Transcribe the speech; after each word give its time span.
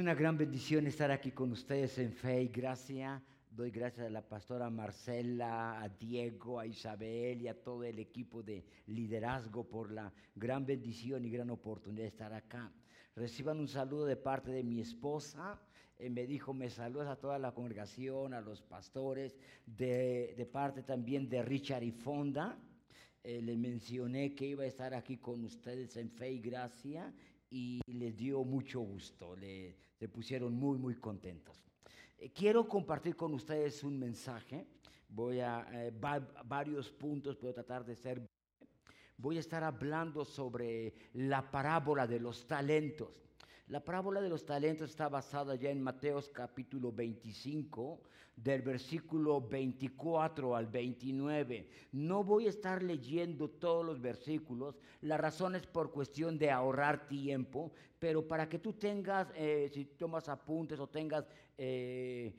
una 0.00 0.14
gran 0.14 0.38
bendición 0.38 0.86
estar 0.86 1.10
aquí 1.10 1.30
con 1.30 1.52
ustedes 1.52 1.98
en 1.98 2.10
fe 2.14 2.44
y 2.44 2.48
gracia. 2.48 3.22
Doy 3.50 3.70
gracias 3.70 4.06
a 4.06 4.10
la 4.10 4.26
pastora 4.26 4.70
Marcela, 4.70 5.78
a 5.78 5.90
Diego, 5.90 6.58
a 6.58 6.66
Isabel 6.66 7.42
y 7.42 7.48
a 7.48 7.62
todo 7.62 7.84
el 7.84 7.98
equipo 7.98 8.42
de 8.42 8.64
liderazgo 8.86 9.68
por 9.68 9.92
la 9.92 10.10
gran 10.34 10.64
bendición 10.64 11.26
y 11.26 11.30
gran 11.30 11.50
oportunidad 11.50 12.04
de 12.04 12.08
estar 12.08 12.32
acá. 12.32 12.72
Reciban 13.14 13.60
un 13.60 13.68
saludo 13.68 14.06
de 14.06 14.16
parte 14.16 14.50
de 14.50 14.64
mi 14.64 14.80
esposa. 14.80 15.60
Eh, 15.98 16.08
me 16.08 16.26
dijo, 16.26 16.54
me 16.54 16.70
saludas 16.70 17.08
a 17.08 17.16
toda 17.16 17.38
la 17.38 17.52
congregación, 17.52 18.32
a 18.32 18.40
los 18.40 18.62
pastores, 18.62 19.36
de, 19.66 20.32
de 20.34 20.46
parte 20.46 20.82
también 20.82 21.28
de 21.28 21.42
Richard 21.42 21.82
y 21.82 21.92
Fonda. 21.92 22.56
Eh, 23.22 23.42
mencioné 23.42 24.34
que 24.34 24.46
iba 24.46 24.62
a 24.62 24.66
estar 24.66 24.94
aquí 24.94 25.18
con 25.18 25.44
ustedes 25.44 25.94
en 25.98 26.10
fe 26.10 26.32
y 26.32 26.40
gracia 26.40 27.12
y 27.50 27.80
les 27.86 28.16
dio 28.16 28.44
mucho 28.44 28.80
gusto, 28.80 29.34
le, 29.36 29.76
se 29.98 30.08
pusieron 30.08 30.54
muy, 30.54 30.78
muy 30.78 30.94
contentos. 30.94 31.62
Eh, 32.18 32.30
quiero 32.32 32.68
compartir 32.68 33.16
con 33.16 33.34
ustedes 33.34 33.82
un 33.82 33.98
mensaje, 33.98 34.66
voy 35.08 35.40
a 35.40 35.66
eh, 35.72 35.92
varios 36.44 36.90
puntos, 36.90 37.36
puedo 37.36 37.54
tratar 37.54 37.84
de 37.84 37.96
ser... 37.96 38.26
Voy 39.16 39.36
a 39.36 39.40
estar 39.40 39.62
hablando 39.62 40.24
sobre 40.24 40.94
la 41.12 41.50
parábola 41.50 42.06
de 42.06 42.18
los 42.18 42.46
talentos. 42.46 43.20
La 43.70 43.78
parábola 43.78 44.20
de 44.20 44.28
los 44.28 44.44
talentos 44.44 44.90
está 44.90 45.08
basada 45.08 45.54
ya 45.54 45.70
en 45.70 45.80
Mateos 45.80 46.28
capítulo 46.28 46.90
25, 46.90 48.00
del 48.34 48.62
versículo 48.62 49.40
24 49.40 50.56
al 50.56 50.66
29. 50.66 51.68
No 51.92 52.24
voy 52.24 52.46
a 52.46 52.48
estar 52.48 52.82
leyendo 52.82 53.48
todos 53.48 53.86
los 53.86 54.00
versículos, 54.00 54.76
la 55.02 55.18
razón 55.18 55.54
es 55.54 55.68
por 55.68 55.92
cuestión 55.92 56.36
de 56.36 56.50
ahorrar 56.50 57.06
tiempo, 57.06 57.70
pero 58.00 58.26
para 58.26 58.48
que 58.48 58.58
tú 58.58 58.72
tengas, 58.72 59.28
eh, 59.36 59.70
si 59.72 59.84
tomas 59.84 60.28
apuntes 60.28 60.80
o 60.80 60.88
tengas 60.88 61.28
eh, 61.56 62.34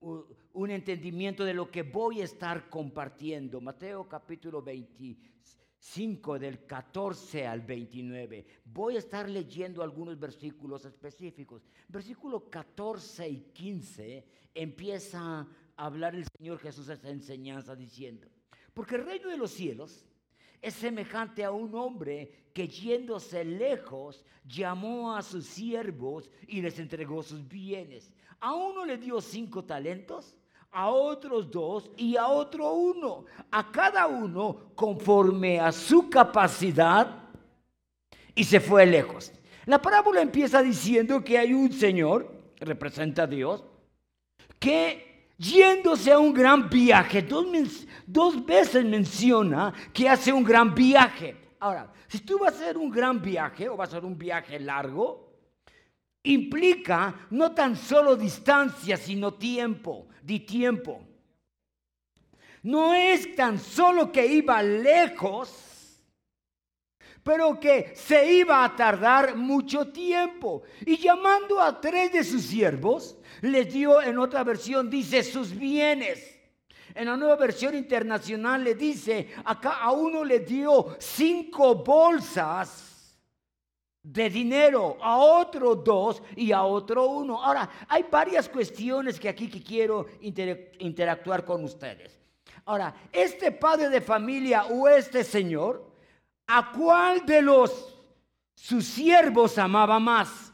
un 0.00 0.70
entendimiento 0.72 1.44
de 1.44 1.54
lo 1.54 1.70
que 1.70 1.84
voy 1.84 2.22
a 2.22 2.24
estar 2.24 2.68
compartiendo. 2.68 3.60
Mateo 3.60 4.08
capítulo 4.08 4.62
25 4.62 5.29
5 5.80 6.38
del 6.38 6.66
14 6.66 7.46
al 7.46 7.62
29. 7.62 8.46
Voy 8.66 8.96
a 8.96 8.98
estar 8.98 9.28
leyendo 9.28 9.82
algunos 9.82 10.18
versículos 10.18 10.84
específicos. 10.84 11.62
Versículo 11.88 12.50
14 12.50 13.28
y 13.28 13.40
15 13.52 14.26
empieza 14.54 15.40
a 15.40 15.46
hablar 15.76 16.14
el 16.14 16.26
Señor 16.36 16.58
Jesús 16.58 16.88
esa 16.90 17.08
enseñanza 17.08 17.74
diciendo, 17.74 18.28
porque 18.74 18.96
el 18.96 19.06
reino 19.06 19.30
de 19.30 19.38
los 19.38 19.52
cielos 19.52 20.04
es 20.60 20.74
semejante 20.74 21.44
a 21.44 21.50
un 21.50 21.74
hombre 21.74 22.50
que 22.52 22.68
yéndose 22.68 23.42
lejos 23.42 24.22
llamó 24.44 25.16
a 25.16 25.22
sus 25.22 25.46
siervos 25.46 26.30
y 26.46 26.60
les 26.60 26.78
entregó 26.78 27.22
sus 27.22 27.48
bienes. 27.48 28.12
A 28.40 28.54
uno 28.54 28.84
le 28.84 28.98
dio 28.98 29.22
cinco 29.22 29.64
talentos, 29.64 30.36
a 30.72 30.88
otros 30.88 31.50
dos 31.50 31.90
y 31.96 32.16
a 32.16 32.28
otro 32.28 32.72
uno, 32.72 33.24
a 33.50 33.70
cada 33.70 34.06
uno 34.06 34.72
conforme 34.74 35.58
a 35.58 35.72
su 35.72 36.08
capacidad 36.08 37.24
y 38.34 38.44
se 38.44 38.60
fue 38.60 38.86
lejos. 38.86 39.32
La 39.66 39.80
parábola 39.80 40.20
empieza 40.20 40.62
diciendo 40.62 41.22
que 41.22 41.38
hay 41.38 41.52
un 41.52 41.72
Señor, 41.72 42.30
representa 42.58 43.24
a 43.24 43.26
Dios, 43.26 43.64
que 44.58 45.28
yéndose 45.38 46.12
a 46.12 46.18
un 46.18 46.32
gran 46.32 46.68
viaje, 46.68 47.22
dos, 47.22 47.46
dos 48.06 48.44
veces 48.44 48.84
menciona 48.84 49.72
que 49.92 50.08
hace 50.08 50.32
un 50.32 50.44
gran 50.44 50.74
viaje. 50.74 51.36
Ahora, 51.58 51.92
si 52.08 52.20
tú 52.20 52.38
vas 52.38 52.54
a 52.54 52.56
hacer 52.56 52.76
un 52.76 52.90
gran 52.90 53.20
viaje 53.20 53.68
o 53.68 53.76
vas 53.76 53.88
a 53.88 53.96
hacer 53.96 54.04
un 54.04 54.16
viaje 54.16 54.58
largo, 54.60 55.29
implica 56.22 57.26
no 57.30 57.52
tan 57.52 57.76
solo 57.76 58.16
distancia, 58.16 58.96
sino 58.96 59.34
tiempo, 59.34 60.08
di 60.22 60.40
tiempo. 60.40 61.02
No 62.62 62.92
es 62.92 63.34
tan 63.34 63.58
solo 63.58 64.12
que 64.12 64.26
iba 64.26 64.62
lejos, 64.62 66.02
pero 67.22 67.58
que 67.58 67.92
se 67.94 68.32
iba 68.32 68.64
a 68.64 68.76
tardar 68.76 69.34
mucho 69.36 69.88
tiempo. 69.88 70.62
Y 70.84 70.98
llamando 70.98 71.60
a 71.60 71.80
tres 71.80 72.12
de 72.12 72.24
sus 72.24 72.42
siervos, 72.42 73.16
les 73.40 73.72
dio, 73.72 74.02
en 74.02 74.18
otra 74.18 74.44
versión 74.44 74.90
dice, 74.90 75.22
sus 75.22 75.56
bienes. 75.56 76.38
En 76.94 77.06
la 77.06 77.16
nueva 77.16 77.36
versión 77.36 77.74
internacional 77.74 78.64
le 78.64 78.74
dice, 78.74 79.28
acá 79.44 79.78
a 79.78 79.92
uno 79.92 80.24
le 80.24 80.40
dio 80.40 80.96
cinco 80.98 81.76
bolsas 81.76 82.89
de 84.02 84.30
dinero, 84.30 84.96
a 85.00 85.18
otro 85.18 85.74
dos 85.74 86.22
y 86.34 86.52
a 86.52 86.62
otro 86.62 87.06
uno. 87.06 87.42
Ahora, 87.42 87.68
hay 87.88 88.04
varias 88.10 88.48
cuestiones 88.48 89.20
que 89.20 89.28
aquí 89.28 89.48
que 89.48 89.62
quiero 89.62 90.06
interactuar 90.20 91.44
con 91.44 91.64
ustedes. 91.64 92.18
Ahora, 92.64 92.94
este 93.12 93.52
padre 93.52 93.88
de 93.88 94.00
familia 94.00 94.64
o 94.66 94.88
este 94.88 95.24
señor, 95.24 95.92
¿a 96.46 96.72
cuál 96.72 97.24
de 97.26 97.42
los 97.42 97.96
sus 98.54 98.86
siervos 98.86 99.58
amaba 99.58 99.98
más? 99.98 100.52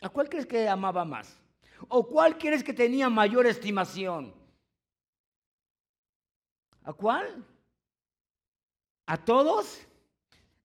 ¿A 0.00 0.08
cuál 0.08 0.28
crees 0.28 0.46
que 0.46 0.68
amaba 0.68 1.04
más? 1.04 1.38
¿O 1.88 2.06
cuál 2.06 2.38
crees 2.38 2.62
que 2.62 2.72
tenía 2.72 3.08
mayor 3.08 3.46
estimación? 3.46 4.34
¿A 6.82 6.92
cuál? 6.92 7.44
¿A 9.06 9.16
todos? 9.16 9.86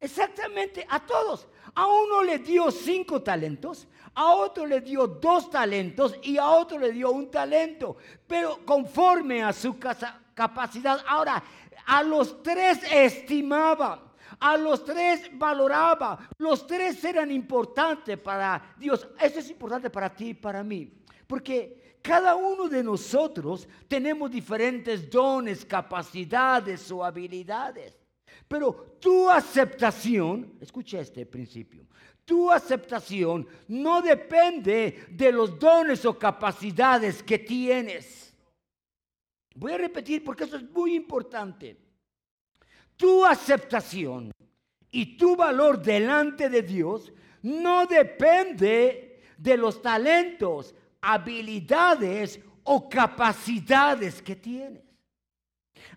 Exactamente, 0.01 0.85
a 0.89 0.99
todos. 0.99 1.47
A 1.75 1.85
uno 1.87 2.23
le 2.23 2.39
dio 2.39 2.71
cinco 2.71 3.21
talentos, 3.21 3.87
a 4.15 4.31
otro 4.31 4.65
le 4.65 4.81
dio 4.81 5.05
dos 5.07 5.49
talentos 5.49 6.15
y 6.23 6.37
a 6.37 6.49
otro 6.49 6.79
le 6.79 6.91
dio 6.91 7.11
un 7.11 7.29
talento, 7.29 7.95
pero 8.27 8.65
conforme 8.65 9.43
a 9.43 9.53
su 9.53 9.77
capacidad. 10.33 11.01
Ahora, 11.07 11.41
a 11.85 12.01
los 12.01 12.41
tres 12.41 12.79
estimaba, 12.91 14.11
a 14.39 14.57
los 14.57 14.83
tres 14.83 15.29
valoraba, 15.33 16.27
los 16.39 16.65
tres 16.65 17.03
eran 17.05 17.31
importantes 17.31 18.17
para 18.17 18.73
Dios. 18.77 19.07
Eso 19.19 19.39
es 19.39 19.49
importante 19.51 19.91
para 19.91 20.13
ti 20.13 20.29
y 20.29 20.33
para 20.33 20.63
mí, 20.63 20.91
porque 21.27 21.97
cada 22.01 22.35
uno 22.35 22.67
de 22.67 22.83
nosotros 22.83 23.67
tenemos 23.87 24.31
diferentes 24.31 25.09
dones, 25.09 25.63
capacidades 25.63 26.91
o 26.91 27.03
habilidades. 27.03 28.00
Pero 28.51 28.97
tu 28.99 29.29
aceptación, 29.29 30.57
escucha 30.59 30.99
este 30.99 31.25
principio, 31.25 31.87
tu 32.25 32.51
aceptación 32.51 33.47
no 33.69 34.01
depende 34.01 35.05
de 35.09 35.31
los 35.31 35.57
dones 35.57 36.03
o 36.03 36.19
capacidades 36.19 37.23
que 37.23 37.39
tienes. 37.39 38.35
Voy 39.55 39.71
a 39.71 39.77
repetir 39.77 40.21
porque 40.21 40.43
eso 40.43 40.57
es 40.57 40.69
muy 40.69 40.95
importante. 40.95 41.77
Tu 42.97 43.23
aceptación 43.23 44.33
y 44.91 45.15
tu 45.15 45.37
valor 45.37 45.81
delante 45.81 46.49
de 46.49 46.61
Dios 46.61 47.13
no 47.43 47.85
depende 47.85 49.21
de 49.37 49.55
los 49.55 49.81
talentos, 49.81 50.75
habilidades 50.99 52.37
o 52.65 52.89
capacidades 52.89 54.21
que 54.21 54.35
tienes. 54.35 54.90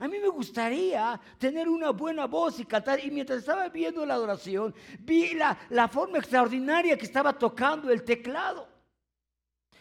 A 0.00 0.09
mí 0.09 0.19
me 0.19 0.28
gustaría 0.28 1.21
tener 1.38 1.69
una 1.69 1.91
buena 1.91 2.27
voz 2.27 2.59
y 2.59 2.65
cantar. 2.65 3.05
Y 3.05 3.10
mientras 3.10 3.41
estaba 3.41 3.69
viendo 3.69 4.05
la 4.05 4.15
adoración, 4.15 4.75
vi 5.00 5.34
la, 5.34 5.88
forma 5.88 6.19
extraordinaria 6.19 6.97
que 6.97 7.05
estaba 7.05 7.32
tocando 7.32 7.91
el 7.91 8.03
teclado. 8.03 8.69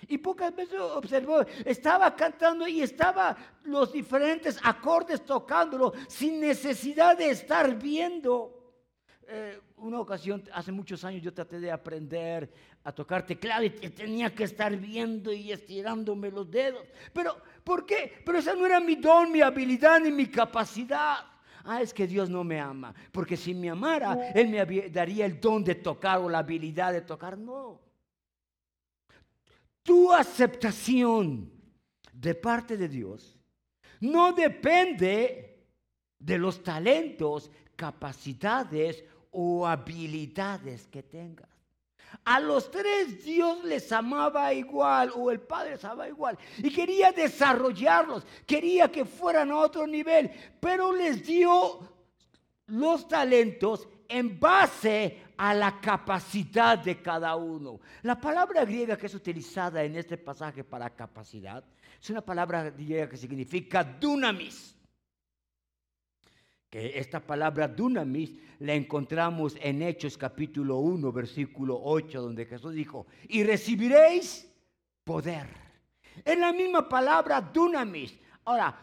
Y 0.07 0.17
pocas 0.17 0.53
veces 0.53 0.79
observó, 0.79 1.45
estaba 1.65 2.13
cantando 2.15 2.67
y 2.67 2.81
estaba 2.81 3.37
los 3.63 3.93
diferentes 3.93 4.59
acordes 4.61 5.23
tocándolo 5.25 5.93
sin 6.07 6.41
necesidad 6.41 7.17
de 7.17 7.29
estar 7.29 7.75
viendo. 7.77 8.62
Eh, 9.35 9.59
una 9.77 9.99
ocasión, 9.99 10.43
hace 10.53 10.71
muchos 10.71 11.03
años, 11.03 11.23
yo 11.23 11.33
traté 11.33 11.59
de 11.59 11.71
aprender 11.71 12.47
a 12.83 12.91
tocar 12.91 13.25
teclado 13.25 13.63
y 13.63 13.71
tenía 13.71 14.31
que 14.31 14.43
estar 14.43 14.77
viendo 14.77 15.33
y 15.33 15.51
estirándome 15.51 16.29
los 16.29 16.51
dedos. 16.51 16.85
Pero, 17.11 17.35
¿por 17.63 17.83
qué? 17.83 18.21
Pero 18.23 18.37
esa 18.37 18.53
no 18.53 18.63
era 18.63 18.79
mi 18.79 18.93
don, 18.93 19.31
mi 19.31 19.41
habilidad 19.41 19.99
ni 20.01 20.11
mi 20.11 20.27
capacidad. 20.27 21.25
Ah, 21.63 21.81
es 21.81 21.95
que 21.95 22.05
Dios 22.05 22.29
no 22.29 22.43
me 22.43 22.59
ama. 22.59 22.93
Porque 23.11 23.35
si 23.35 23.55
me 23.55 23.71
amara, 23.71 24.29
Él 24.35 24.49
me 24.49 24.89
daría 24.91 25.25
el 25.25 25.39
don 25.39 25.63
de 25.63 25.75
tocar 25.75 26.19
o 26.19 26.29
la 26.29 26.37
habilidad 26.37 26.93
de 26.93 27.01
tocar. 27.01 27.35
No. 27.35 27.81
Tu 29.81 30.13
aceptación 30.13 31.51
de 32.11 32.35
parte 32.35 32.77
de 32.77 32.87
Dios 32.87 33.35
no 33.99 34.31
depende 34.31 35.65
de 36.19 36.37
los 36.37 36.61
talentos, 36.61 37.49
capacidades 37.75 39.03
o 39.33 39.67
habilidades 39.67 40.87
que 40.87 41.03
tengas. 41.03 41.49
A 42.25 42.39
los 42.39 42.69
tres 42.69 43.23
Dios 43.23 43.63
les 43.63 43.91
amaba 43.91 44.53
igual 44.53 45.11
o 45.15 45.31
el 45.31 45.41
Padre 45.41 45.71
les 45.71 45.83
amaba 45.83 46.07
igual 46.07 46.37
y 46.59 46.71
quería 46.71 47.11
desarrollarlos, 47.11 48.25
quería 48.45 48.91
que 48.91 49.03
fueran 49.03 49.51
a 49.51 49.57
otro 49.57 49.87
nivel, 49.87 50.31
pero 50.59 50.93
les 50.93 51.25
dio 51.25 51.79
los 52.67 53.07
talentos 53.07 53.87
en 54.07 54.39
base 54.39 55.23
a 55.37 55.53
la 55.53 55.81
capacidad 55.81 56.77
de 56.77 57.01
cada 57.01 57.35
uno. 57.35 57.79
La 58.03 58.19
palabra 58.21 58.63
griega 58.63 58.95
que 58.95 59.07
es 59.07 59.15
utilizada 59.15 59.83
en 59.83 59.95
este 59.95 60.17
pasaje 60.17 60.63
para 60.63 60.89
capacidad 60.91 61.63
es 61.99 62.09
una 62.09 62.21
palabra 62.21 62.69
griega 62.69 63.09
que 63.09 63.17
significa 63.17 63.83
dunamis. 63.83 64.72
Que 66.73 66.97
esta 66.97 67.19
palabra 67.19 67.67
dunamis 67.67 68.33
la 68.57 68.73
encontramos 68.73 69.55
en 69.61 69.83
Hechos 69.83 70.17
capítulo 70.17 70.77
1, 70.77 71.11
versículo 71.11 71.79
8, 71.79 72.19
donde 72.19 72.47
Jesús 72.47 72.73
dijo, 72.73 73.05
y 73.29 73.43
recibiréis 73.43 74.51
poder. 75.03 75.45
Es 76.25 76.35
la 76.35 76.51
misma 76.51 76.89
palabra 76.89 77.41
dunamis. 77.41 78.17
Ahora, 78.45 78.75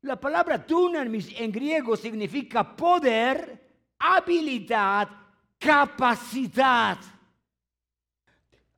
la 0.00 0.18
palabra 0.18 0.56
dunamis 0.56 1.38
en 1.38 1.52
griego 1.52 1.98
significa 1.98 2.74
poder, 2.74 3.60
habilidad, 3.98 5.06
capacidad. 5.58 6.96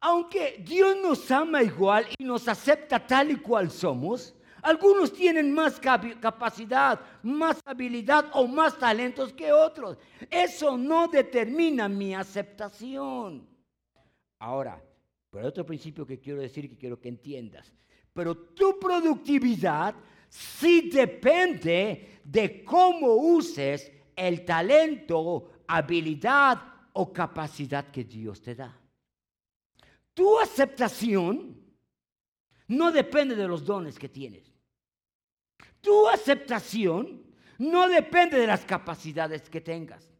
Aunque 0.00 0.60
Dios 0.66 0.96
nos 1.00 1.30
ama 1.30 1.62
igual 1.62 2.08
y 2.18 2.24
nos 2.24 2.48
acepta 2.48 2.98
tal 2.98 3.30
y 3.30 3.36
cual 3.36 3.70
somos, 3.70 4.34
algunos 4.66 5.12
tienen 5.12 5.52
más 5.52 5.78
capacidad, 5.78 6.98
más 7.22 7.60
habilidad 7.64 8.30
o 8.32 8.48
más 8.48 8.76
talentos 8.76 9.32
que 9.32 9.52
otros. 9.52 9.96
Eso 10.28 10.76
no 10.76 11.06
determina 11.06 11.88
mi 11.88 12.16
aceptación. 12.16 13.46
Ahora, 14.40 14.82
por 15.30 15.44
otro 15.44 15.64
principio 15.64 16.04
que 16.04 16.18
quiero 16.18 16.40
decir 16.40 16.68
que 16.68 16.76
quiero 16.76 16.98
que 17.00 17.08
entiendas, 17.08 17.72
pero 18.12 18.34
tu 18.36 18.76
productividad 18.80 19.94
sí 20.28 20.90
depende 20.92 22.20
de 22.24 22.64
cómo 22.64 23.14
uses 23.14 23.92
el 24.16 24.44
talento, 24.44 25.62
habilidad 25.68 26.60
o 26.94 27.12
capacidad 27.12 27.88
que 27.92 28.02
Dios 28.02 28.42
te 28.42 28.56
da. 28.56 28.76
Tu 30.12 30.40
aceptación 30.40 31.56
no 32.66 32.90
depende 32.90 33.36
de 33.36 33.46
los 33.46 33.64
dones 33.64 33.96
que 33.96 34.08
tienes. 34.08 34.56
Tu 35.87 36.09
aceptación 36.09 37.23
no 37.59 37.88
depende 37.88 38.41
de 38.41 38.47
las 38.49 38.65
capacidades 38.65 39.49
que 39.49 39.61
tengas. 39.61 40.12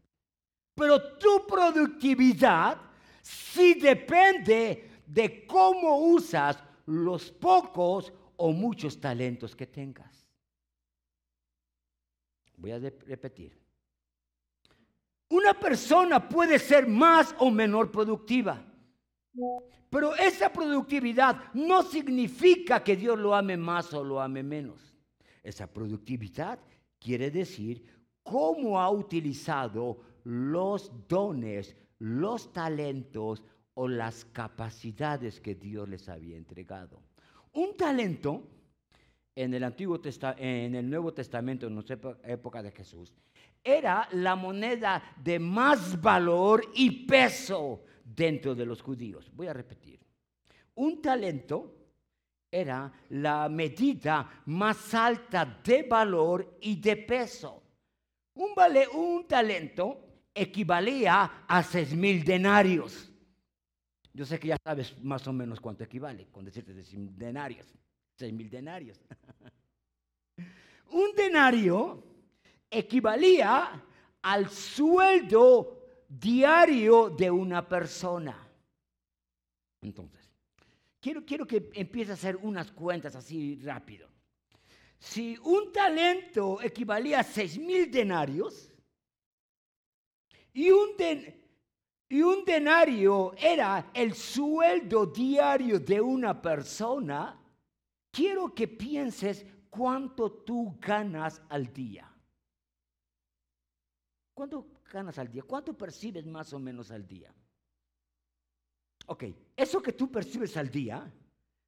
Pero 0.73 1.17
tu 1.17 1.45
productividad 1.45 2.79
sí 3.21 3.73
depende 3.73 5.01
de 5.05 5.45
cómo 5.45 5.97
usas 5.97 6.63
los 6.85 7.29
pocos 7.31 8.13
o 8.37 8.53
muchos 8.53 8.97
talentos 8.97 9.57
que 9.57 9.67
tengas. 9.67 10.25
Voy 12.55 12.71
a 12.71 12.79
repetir. 12.79 13.59
Una 15.31 15.53
persona 15.53 16.29
puede 16.29 16.59
ser 16.59 16.87
más 16.87 17.35
o 17.39 17.51
menor 17.51 17.91
productiva, 17.91 18.63
pero 19.89 20.15
esa 20.15 20.49
productividad 20.49 21.53
no 21.53 21.83
significa 21.83 22.81
que 22.81 22.95
Dios 22.95 23.19
lo 23.19 23.35
ame 23.35 23.57
más 23.57 23.93
o 23.93 24.01
lo 24.01 24.21
ame 24.21 24.43
menos. 24.43 24.96
Esa 25.47 25.65
productividad 25.65 26.59
quiere 26.99 27.31
decir 27.31 27.81
cómo 28.21 28.81
ha 28.81 28.91
utilizado 28.91 29.97
los 30.25 30.91
dones, 31.07 31.73
los 31.99 32.51
talentos 32.51 33.41
o 33.73 33.87
las 33.87 34.25
capacidades 34.25 35.39
que 35.39 35.55
Dios 35.55 35.87
les 35.87 36.09
había 36.09 36.35
entregado. 36.35 37.01
Un 37.53 37.77
talento 37.77 38.43
en 39.33 39.53
el 39.53 39.63
Antiguo 39.63 40.01
en 40.37 40.75
el 40.75 40.89
Nuevo 40.89 41.13
Testamento, 41.13 41.65
en 41.65 41.75
nuestra 41.75 41.97
época 42.23 42.61
de 42.61 42.71
Jesús, 42.71 43.13
era 43.63 44.09
la 44.11 44.35
moneda 44.35 45.01
de 45.23 45.39
más 45.39 46.01
valor 46.01 46.61
y 46.75 47.05
peso 47.05 47.85
dentro 48.03 48.53
de 48.53 48.65
los 48.65 48.81
judíos. 48.81 49.31
Voy 49.33 49.47
a 49.47 49.53
repetir. 49.53 50.01
Un 50.75 51.01
talento 51.01 51.76
era 52.51 52.91
la 53.09 53.49
medida 53.49 54.41
más 54.45 54.93
alta 54.93 55.59
de 55.63 55.83
valor 55.83 56.57
y 56.61 56.79
de 56.79 56.97
peso. 56.97 57.63
Un, 58.35 59.25
talento 59.27 59.99
equivalía 60.33 61.45
a 61.47 61.63
seis 61.63 61.93
mil 61.93 62.23
denarios. 62.23 63.11
Yo 64.13 64.25
sé 64.25 64.39
que 64.39 64.49
ya 64.49 64.57
sabes 64.63 64.97
más 65.03 65.27
o 65.27 65.33
menos 65.33 65.59
cuánto 65.59 65.83
equivale 65.83 66.27
con 66.31 66.45
decirte 66.45 66.73
de 66.73 66.83
denarios, 67.15 67.67
seis 68.15 68.33
mil 68.33 68.49
denarios. 68.49 68.99
Un 70.91 71.13
denario 71.15 72.03
equivalía 72.69 73.83
al 74.21 74.49
sueldo 74.49 76.05
diario 76.07 77.09
de 77.09 77.29
una 77.29 77.67
persona. 77.67 78.47
Entonces, 79.81 80.26
quiero, 81.25 81.45
que 81.45 81.69
empiece 81.73 82.11
a 82.11 82.15
hacer 82.15 82.35
unas 82.37 82.71
cuentas 82.71 83.15
así 83.15 83.59
rápido. 83.63 84.09
Si 84.99 85.37
un 85.43 85.71
talento 85.71 86.61
equivalía 86.61 87.19
a 87.19 87.23
seis 87.23 87.57
mil 87.57 87.89
denarios 87.91 88.73
y 90.53 90.71
un 90.71 92.45
denario 92.45 93.33
era 93.37 93.91
el 93.93 94.13
sueldo 94.13 95.05
diario 95.05 95.79
de 95.79 96.01
una 96.01 96.41
persona, 96.41 97.39
quiero 98.11 98.53
que 98.53 98.67
pienses 98.67 99.45
cuánto 99.69 100.31
tú 100.31 100.77
ganas 100.79 101.41
al 101.49 101.71
día. 101.71 102.11
¿Cuánto 104.33 104.67
ganas 104.91 105.17
al 105.19 105.31
día? 105.31 105.43
¿Cuánto 105.43 105.77
percibes 105.77 106.25
más 106.25 106.53
o 106.53 106.59
menos 106.59 106.91
al 106.91 107.07
día? 107.07 107.33
Ok, 109.07 109.23
eso 109.55 109.81
que 109.81 109.93
tú 109.93 110.11
percibes 110.11 110.55
al 110.57 110.69
día, 110.69 111.11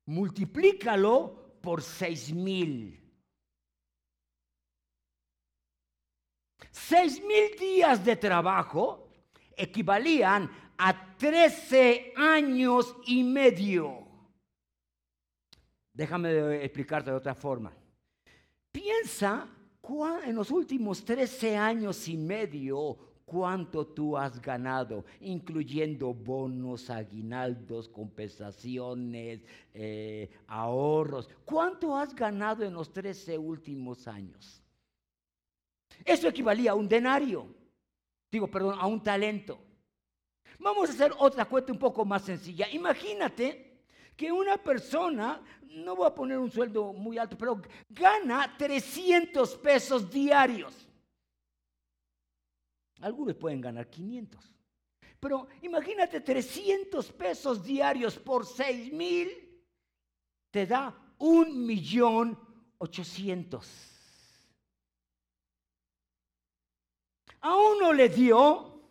multiplícalo 0.06 1.58
por 1.62 1.82
seis 1.82 2.34
mil. 2.34 3.00
Seis 6.72 7.22
mil 7.24 7.58
días 7.58 8.04
de 8.04 8.16
trabajo 8.16 9.10
equivalían 9.56 10.50
a 10.78 11.16
13 11.18 12.14
años 12.16 12.96
y 13.06 13.24
medio. 13.24 14.08
Déjame 15.94 16.64
explicarte 16.64 17.12
de 17.12 17.18
otra 17.18 17.36
forma. 17.36 17.74
Piensa 18.72 19.50
en 20.24 20.36
los 20.36 20.52
últimos 20.52 21.04
13 21.04 21.58
años 21.58 22.08
y 22.08 22.16
medio 22.16 23.09
cuánto 23.30 23.86
tú 23.86 24.18
has 24.18 24.42
ganado, 24.42 25.06
incluyendo 25.22 26.14
bonos, 26.14 26.90
aguinaldos, 26.90 27.88
compensaciones, 27.88 29.46
eh, 29.74 30.30
ahorros. 30.48 31.30
¿Cuánto 31.46 31.96
has 31.96 32.16
ganado 32.16 32.64
en 32.64 32.74
los 32.74 32.92
13 32.92 33.38
últimos 33.38 34.08
años? 34.08 34.62
Eso 36.04 36.28
equivalía 36.28 36.72
a 36.72 36.76
un 36.76 36.88
denario 36.88 37.60
digo, 38.32 38.48
perdón, 38.48 38.78
a 38.80 38.86
un 38.88 39.02
talento. 39.02 39.60
Vamos 40.60 40.90
a 40.90 40.94
hacer 40.94 41.14
otra 41.18 41.46
cuenta 41.46 41.72
un 41.72 41.80
poco 41.80 42.06
más 42.06 42.24
sencilla. 42.24 42.70
Imagínate 42.72 43.84
que 44.16 44.32
una 44.32 44.58
persona, 44.58 45.42
no 45.62 45.96
voy 45.96 46.08
a 46.08 46.14
poner 46.14 46.38
un 46.38 46.52
sueldo 46.52 46.92
muy 46.94 47.18
alto, 47.18 47.38
pero 47.38 47.62
gana 47.90 48.56
300 48.58 49.56
pesos 49.58 50.10
diarios. 50.10 50.89
Algunos 53.02 53.36
pueden 53.36 53.62
ganar 53.62 53.90
500. 53.90 54.54
Pero 55.20 55.48
imagínate 55.62 56.22
300 56.22 57.12
pesos 57.12 57.64
diarios 57.64 58.18
por 58.18 58.46
6 58.46 58.94
mil, 58.94 59.30
te 60.52 60.66
da 60.66 60.96
un 61.18 61.66
millón 61.66 62.38
ochocientos. 62.78 63.68
A 67.42 67.56
uno 67.56 67.94
le 67.94 68.10
dio 68.10 68.82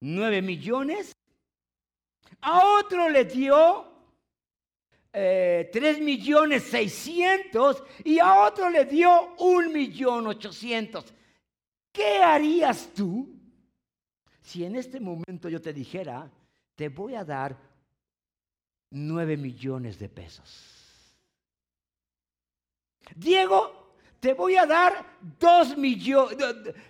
nueve 0.00 0.40
millones, 0.40 1.14
a 2.40 2.78
otro 2.78 3.08
le 3.08 3.24
dio 3.24 3.86
eh, 5.12 5.68
tres 5.72 5.98
millones 6.00 6.64
seiscientos 6.64 7.82
y 8.04 8.18
a 8.18 8.40
otro 8.46 8.70
le 8.70 8.84
dio 8.84 9.34
un 9.38 9.72
millón 9.72 10.26
ochocientos. 10.26 11.12
¿Qué 11.92 12.18
harías 12.18 12.90
tú 12.94 13.28
si 14.40 14.64
en 14.64 14.76
este 14.76 15.00
momento 15.00 15.48
yo 15.48 15.60
te 15.60 15.72
dijera, 15.72 16.30
te 16.74 16.88
voy 16.88 17.14
a 17.14 17.24
dar 17.24 17.56
nueve 18.90 19.36
millones 19.36 19.98
de 19.98 20.08
pesos? 20.08 20.78
Diego, 23.14 23.94
te 24.20 24.34
voy 24.34 24.56
a 24.56 24.66
dar 24.66 25.18
dos 25.38 25.76
millones, 25.76 26.38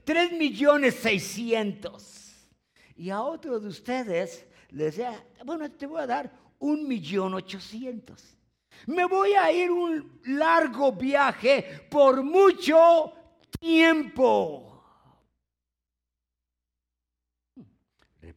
tres 0.04 0.32
millones 0.32 0.94
seiscientos. 0.94 2.48
Y 2.96 3.10
a 3.10 3.22
otro 3.22 3.60
de 3.60 3.68
ustedes 3.68 4.46
le 4.70 4.84
decía, 4.84 5.24
bueno, 5.44 5.70
te 5.70 5.86
voy 5.86 6.00
a 6.00 6.06
dar 6.06 6.32
un 6.58 6.86
millón 6.86 7.34
ochocientos. 7.34 8.36
Me 8.86 9.04
voy 9.04 9.32
a 9.32 9.50
ir 9.52 9.70
un 9.70 10.20
largo 10.24 10.92
viaje 10.92 11.86
por 11.90 12.22
mucho 12.22 13.12
tiempo. 13.60 14.67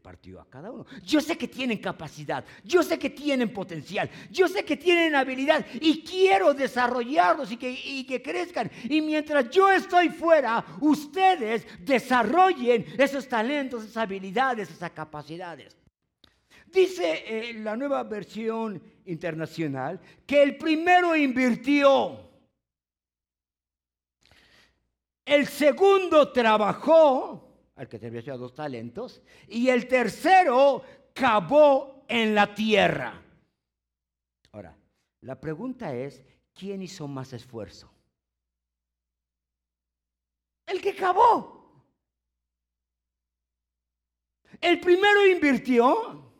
Repartió 0.01 0.41
a 0.41 0.49
cada 0.49 0.71
uno. 0.71 0.83
Yo 1.05 1.21
sé 1.21 1.37
que 1.37 1.47
tienen 1.47 1.77
capacidad, 1.77 2.43
yo 2.63 2.81
sé 2.81 2.97
que 2.97 3.11
tienen 3.11 3.53
potencial, 3.53 4.09
yo 4.31 4.47
sé 4.47 4.65
que 4.65 4.75
tienen 4.75 5.13
habilidad 5.13 5.63
y 5.79 6.03
quiero 6.03 6.55
desarrollarlos 6.55 7.51
y 7.51 7.57
que, 7.57 7.69
y 7.69 8.03
que 8.03 8.19
crezcan. 8.19 8.71
Y 8.85 8.99
mientras 8.99 9.51
yo 9.51 9.69
estoy 9.71 10.09
fuera, 10.09 10.65
ustedes 10.79 11.67
desarrollen 11.85 12.83
esos 12.97 13.27
talentos, 13.27 13.83
esas 13.83 13.97
habilidades, 13.97 14.71
esas 14.71 14.89
capacidades. 14.89 15.77
Dice 16.65 17.23
eh, 17.27 17.53
la 17.53 17.77
nueva 17.77 18.03
versión 18.03 18.81
internacional 19.05 19.99
que 20.25 20.41
el 20.41 20.57
primero 20.57 21.15
invirtió. 21.15 22.27
El 25.23 25.45
segundo 25.47 26.31
trabajó, 26.31 27.50
al 27.81 27.89
que 27.89 27.97
tenía 27.97 28.21
dos 28.37 28.53
talentos, 28.53 29.23
y 29.47 29.67
el 29.69 29.87
tercero 29.87 30.83
cavó 31.15 32.05
en 32.07 32.35
la 32.35 32.53
tierra. 32.53 33.19
Ahora, 34.51 34.77
la 35.21 35.41
pregunta 35.41 35.91
es, 35.91 36.21
¿quién 36.53 36.83
hizo 36.83 37.07
más 37.07 37.33
esfuerzo? 37.33 37.91
El 40.67 40.79
que 40.79 40.95
cavó. 40.95 41.73
El 44.59 44.79
primero 44.79 45.25
invirtió, 45.25 46.31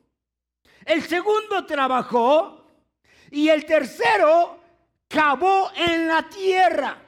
el 0.86 1.02
segundo 1.02 1.66
trabajó 1.66 2.68
y 3.32 3.50
el 3.50 3.66
tercero 3.66 4.60
cavó 5.08 5.72
en 5.76 6.08
la 6.08 6.30
tierra. 6.30 7.02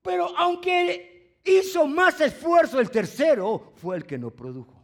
Pero 0.00 0.34
aunque 0.38 1.09
hizo 1.44 1.86
más 1.86 2.20
esfuerzo 2.20 2.80
el 2.80 2.90
tercero, 2.90 3.72
fue 3.76 3.96
el 3.96 4.06
que 4.06 4.18
no 4.18 4.30
produjo. 4.30 4.80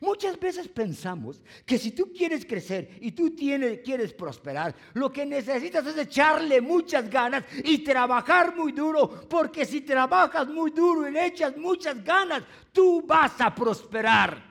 Muchas 0.00 0.38
veces 0.38 0.68
pensamos 0.68 1.42
que 1.66 1.78
si 1.78 1.92
tú 1.92 2.10
quieres 2.16 2.46
crecer 2.46 2.98
y 3.00 3.12
tú 3.12 3.34
tienes, 3.34 3.80
quieres 3.80 4.14
prosperar, 4.14 4.74
lo 4.94 5.12
que 5.12 5.26
necesitas 5.26 5.86
es 5.86 5.96
echarle 5.98 6.60
muchas 6.60 7.10
ganas 7.10 7.44
y 7.64 7.78
trabajar 7.78 8.56
muy 8.56 8.72
duro, 8.72 9.28
porque 9.28 9.66
si 9.66 9.82
trabajas 9.82 10.48
muy 10.48 10.70
duro 10.70 11.06
y 11.06 11.12
le 11.12 11.26
echas 11.26 11.56
muchas 11.56 12.02
ganas, 12.02 12.44
tú 12.72 13.02
vas 13.06 13.38
a 13.40 13.54
prosperar. 13.54 14.50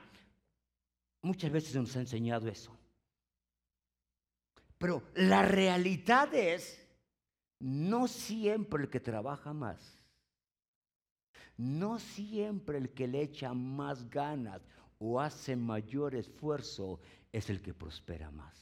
Muchas 1.22 1.50
veces 1.50 1.74
nos 1.74 1.96
ha 1.96 2.00
enseñado 2.00 2.48
eso. 2.48 2.76
Pero 4.78 5.02
la 5.14 5.42
realidad 5.42 6.32
es, 6.34 6.80
no 7.58 8.08
siempre 8.08 8.84
el 8.84 8.88
que 8.88 9.00
trabaja 9.00 9.52
más, 9.52 9.99
no 11.60 11.98
siempre 11.98 12.78
el 12.78 12.88
que 12.90 13.06
le 13.06 13.20
echa 13.20 13.52
más 13.52 14.08
ganas 14.08 14.62
o 14.98 15.20
hace 15.20 15.56
mayor 15.56 16.14
esfuerzo 16.14 17.00
es 17.30 17.50
el 17.50 17.60
que 17.60 17.74
prospera 17.74 18.30
más. 18.30 18.56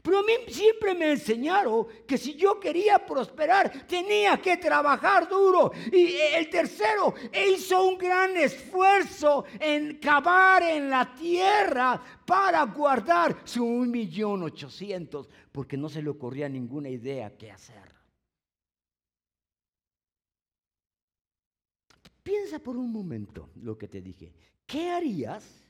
Pero 0.00 0.20
a 0.20 0.22
mí 0.22 0.32
siempre 0.48 0.94
me 0.94 1.10
enseñaron 1.10 1.86
que 2.06 2.16
si 2.16 2.36
yo 2.36 2.58
quería 2.58 3.04
prosperar 3.04 3.86
tenía 3.86 4.40
que 4.40 4.56
trabajar 4.56 5.28
duro. 5.28 5.72
Y 5.92 6.14
el 6.34 6.48
tercero 6.48 7.12
hizo 7.52 7.86
un 7.86 7.98
gran 7.98 8.34
esfuerzo 8.36 9.44
en 9.60 9.98
cavar 9.98 10.62
en 10.62 10.88
la 10.88 11.12
tierra 11.14 12.00
para 12.24 12.62
guardar 12.64 13.42
su 13.44 13.64
un 13.64 13.90
millón 13.90 14.44
ochocientos, 14.44 15.28
porque 15.52 15.76
no 15.76 15.88
se 15.90 16.00
le 16.00 16.08
ocurría 16.08 16.48
ninguna 16.48 16.88
idea 16.88 17.36
qué 17.36 17.50
hacer. 17.50 17.95
Piensa 22.26 22.58
por 22.58 22.76
un 22.76 22.90
momento 22.90 23.50
lo 23.62 23.78
que 23.78 23.86
te 23.86 24.00
dije. 24.00 24.34
¿Qué 24.66 24.90
harías? 24.90 25.62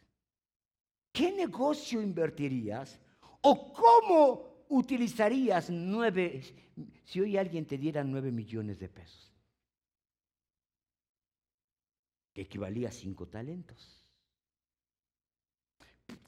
¿Qué 1.13 1.31
negocio 1.31 2.01
invertirías? 2.01 2.99
¿O 3.43 3.75
cómo 3.75 4.65
utilizarías 4.71 5.69
nueve, 5.69 6.41
si 7.05 7.21
hoy 7.21 7.37
alguien 7.37 7.67
te 7.67 7.77
diera 7.77 8.03
nueve 8.03 8.33
millones 8.33 8.79
de 8.79 8.89
pesos? 8.89 9.31
Que 12.33 12.41
equivalía 12.41 12.89
a 12.89 12.93
cinco 12.93 13.29
talentos. 13.29 13.96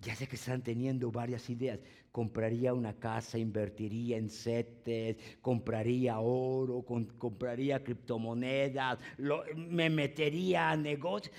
Ya 0.00 0.14
sé 0.14 0.26
que 0.26 0.36
están 0.36 0.62
teniendo 0.62 1.10
varias 1.10 1.50
ideas. 1.50 1.80
Compraría 2.12 2.72
una 2.72 2.94
casa, 2.94 3.36
invertiría 3.36 4.16
en 4.16 4.30
CETES, 4.30 5.16
compraría 5.40 6.18
oro, 6.18 6.84
compraría 7.18 7.82
criptomonedas, 7.82 8.98
me 9.54 9.90
metería 9.90 10.70
a 10.70 10.76
negocios. 10.76 11.34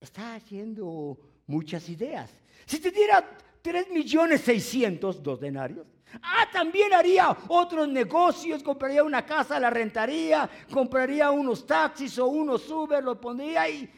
Está 0.00 0.34
haciendo 0.34 1.18
muchas 1.46 1.88
ideas. 1.88 2.30
Si 2.66 2.78
te 2.78 2.90
diera 2.90 3.28
3 3.62 3.90
millones 3.90 4.42
600, 4.42 5.22
dos 5.22 5.40
denarios. 5.40 5.86
Ah, 6.22 6.46
también 6.52 6.92
haría 6.92 7.34
otros 7.48 7.88
negocios, 7.88 8.62
compraría 8.62 9.02
una 9.02 9.24
casa, 9.24 9.58
la 9.58 9.70
rentaría, 9.70 10.48
compraría 10.70 11.30
unos 11.30 11.66
taxis 11.66 12.18
o 12.18 12.26
unos 12.26 12.68
Uber, 12.70 13.02
lo 13.02 13.18
pondría 13.18 13.62
ahí. 13.62 13.90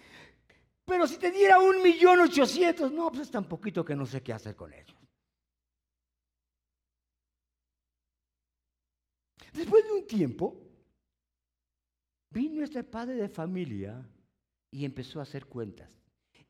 Pero 0.84 1.06
si 1.06 1.16
te 1.16 1.30
diera 1.30 1.58
un 1.58 1.82
millón 1.82 2.20
ochocientos, 2.20 2.92
no, 2.92 3.10
pues 3.10 3.22
es 3.22 3.30
tan 3.30 3.48
poquito 3.48 3.84
que 3.84 3.96
no 3.96 4.04
sé 4.06 4.22
qué 4.22 4.32
hacer 4.32 4.54
con 4.54 4.72
ellos. 4.72 4.96
Después 9.52 9.84
de 9.84 9.92
un 9.92 10.06
tiempo, 10.06 10.60
vino 12.30 12.62
este 12.62 12.82
padre 12.82 13.14
de 13.14 13.28
familia 13.28 14.06
y 14.70 14.84
empezó 14.84 15.20
a 15.20 15.22
hacer 15.22 15.46
cuentas. 15.46 15.88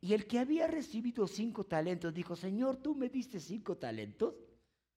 Y 0.00 0.14
el 0.14 0.26
que 0.26 0.38
había 0.38 0.66
recibido 0.66 1.26
cinco 1.26 1.64
talentos 1.64 2.12
dijo, 2.12 2.34
Señor, 2.34 2.76
tú 2.76 2.94
me 2.94 3.08
diste 3.08 3.40
cinco 3.40 3.76
talentos. 3.76 4.34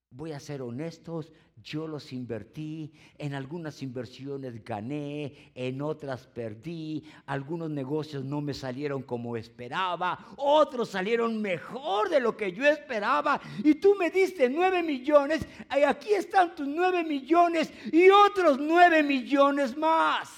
Voy 0.09 0.31
a 0.31 0.39
ser 0.39 0.61
honestos, 0.61 1.33
yo 1.61 1.85
los 1.85 2.13
invertí, 2.13 2.93
en 3.17 3.33
algunas 3.33 3.81
inversiones 3.81 4.63
gané, 4.63 5.51
en 5.53 5.81
otras 5.81 6.25
perdí, 6.27 7.03
algunos 7.25 7.69
negocios 7.69 8.23
no 8.23 8.39
me 8.39 8.53
salieron 8.53 9.03
como 9.03 9.35
esperaba, 9.35 10.33
otros 10.37 10.89
salieron 10.89 11.41
mejor 11.41 12.09
de 12.09 12.21
lo 12.21 12.37
que 12.37 12.53
yo 12.53 12.65
esperaba, 12.65 13.41
y 13.63 13.75
tú 13.75 13.95
me 13.95 14.09
diste 14.09 14.49
nueve 14.49 14.81
millones, 14.81 15.45
y 15.75 15.83
aquí 15.83 16.13
están 16.13 16.55
tus 16.55 16.67
nueve 16.67 17.03
millones 17.03 17.71
y 17.91 18.09
otros 18.09 18.57
nueve 18.59 19.03
millones 19.03 19.75
más. 19.75 20.29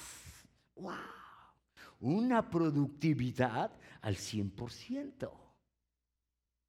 ¡Wow! 0.74 0.94
Una 2.00 2.50
productividad 2.50 3.70
al 4.00 4.16
100%. 4.16 5.30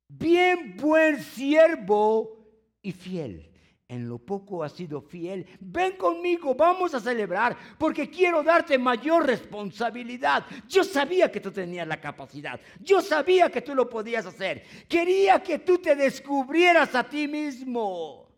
Bien 0.08 0.76
buen 0.76 1.24
siervo 1.24 2.41
y 2.82 2.92
fiel. 2.92 3.48
En 3.88 4.08
lo 4.08 4.20
poco 4.20 4.64
has 4.64 4.72
sido 4.72 5.02
fiel. 5.02 5.46
Ven 5.60 5.98
conmigo, 5.98 6.56
vamos 6.56 6.94
a 6.94 7.02
celebrar, 7.02 7.58
porque 7.78 8.10
quiero 8.10 8.42
darte 8.42 8.78
mayor 8.78 9.26
responsabilidad. 9.26 10.46
Yo 10.68 10.84
sabía 10.84 11.30
que 11.30 11.42
tú 11.42 11.52
tenías 11.52 11.86
la 11.86 12.00
capacidad. 12.00 12.60
Yo 12.80 13.02
sabía 13.02 13.50
que 13.50 13.62
tú 13.62 13.76
lo 13.76 13.90
podías 13.90 14.26
hacer. 14.26 14.64
Quería 14.88 15.44
que 15.44 15.60
tú 15.60 15.78
te 15.78 15.96
descubrieras 15.96 16.96
a 16.96 17.04
ti 17.04 17.28
mismo. 17.28 18.30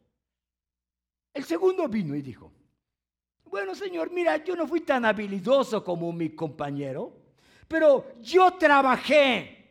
El 1.34 1.44
segundo 1.44 1.88
vino 1.88 2.16
y 2.16 2.24
dijo, 2.24 2.52
bueno 3.46 3.76
Señor, 3.76 4.12
mira, 4.12 4.44
yo 4.44 4.56
no 4.56 4.68
fui 4.68 4.82
tan 4.82 5.06
habilidoso 5.06 5.84
como 5.84 6.12
mi 6.12 6.32
compañero 6.32 7.24
pero 7.74 8.06
yo 8.22 8.52
trabajé. 8.52 9.63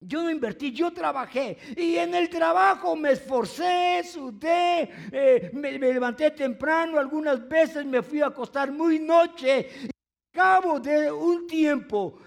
Yo 0.00 0.22
no 0.22 0.30
invertí, 0.30 0.70
yo 0.72 0.92
trabajé. 0.92 1.58
Y 1.76 1.96
en 1.96 2.14
el 2.14 2.28
trabajo 2.28 2.94
me 2.94 3.12
esforcé, 3.12 4.02
sudé, 4.04 4.90
eh, 5.10 5.50
me, 5.52 5.72
levanté 5.72 6.30
temprano, 6.30 6.98
algunas 6.98 7.46
veces 7.48 7.84
me 7.84 8.02
fui 8.02 8.20
a 8.20 8.26
acostar 8.26 8.70
muy 8.70 9.00
noche. 9.00 9.68
Y 9.84 9.88
cabo 10.32 10.78
de 10.78 11.10
un 11.10 11.48
tiempo, 11.48 12.18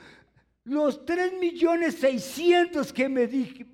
los 0.66 1.06
3 1.06 1.34
millones 1.40 1.96
600 1.96 2.92
que 2.92 3.08
me, 3.08 3.28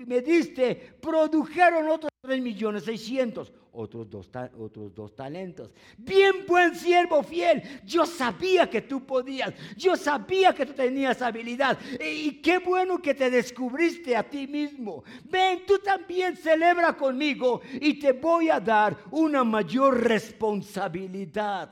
me 0.06 0.22
diste 0.22 0.96
produjeron 1.02 1.90
otros 1.90 2.12
3 2.22 2.40
millones 2.40 2.84
600 2.84 3.52
otros 3.78 4.10
dos, 4.10 4.30
otros 4.58 4.94
dos 4.94 5.16
talentos. 5.16 5.72
Bien 5.98 6.46
buen 6.48 6.76
siervo 6.76 7.22
fiel. 7.24 7.62
Yo 7.86 8.06
sabía 8.06 8.70
que 8.70 8.82
tú 8.82 9.06
podías. 9.06 9.54
Yo 9.76 9.96
sabía 9.96 10.54
que 10.54 10.66
tú 10.66 10.74
tenías 10.74 11.22
habilidad. 11.22 11.78
Y 12.00 12.42
qué 12.42 12.58
bueno 12.58 13.00
que 13.02 13.14
te 13.14 13.30
descubriste 13.30 14.16
a 14.16 14.28
ti 14.28 14.48
mismo. 14.48 15.04
Ven, 15.26 15.64
tú 15.66 15.80
también 15.80 16.36
celebra 16.36 16.98
conmigo 16.98 17.62
y 17.80 18.00
te 18.00 18.14
voy 18.14 18.50
a 18.50 18.60
dar 18.60 18.98
una 19.12 19.44
mayor 19.44 20.04
responsabilidad. 20.04 21.72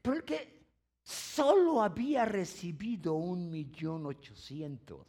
Porque 0.00 0.64
solo 1.02 1.82
había 1.82 2.24
recibido 2.24 3.14
un 3.14 3.50
millón 3.50 4.06
ochocientos. 4.06 5.06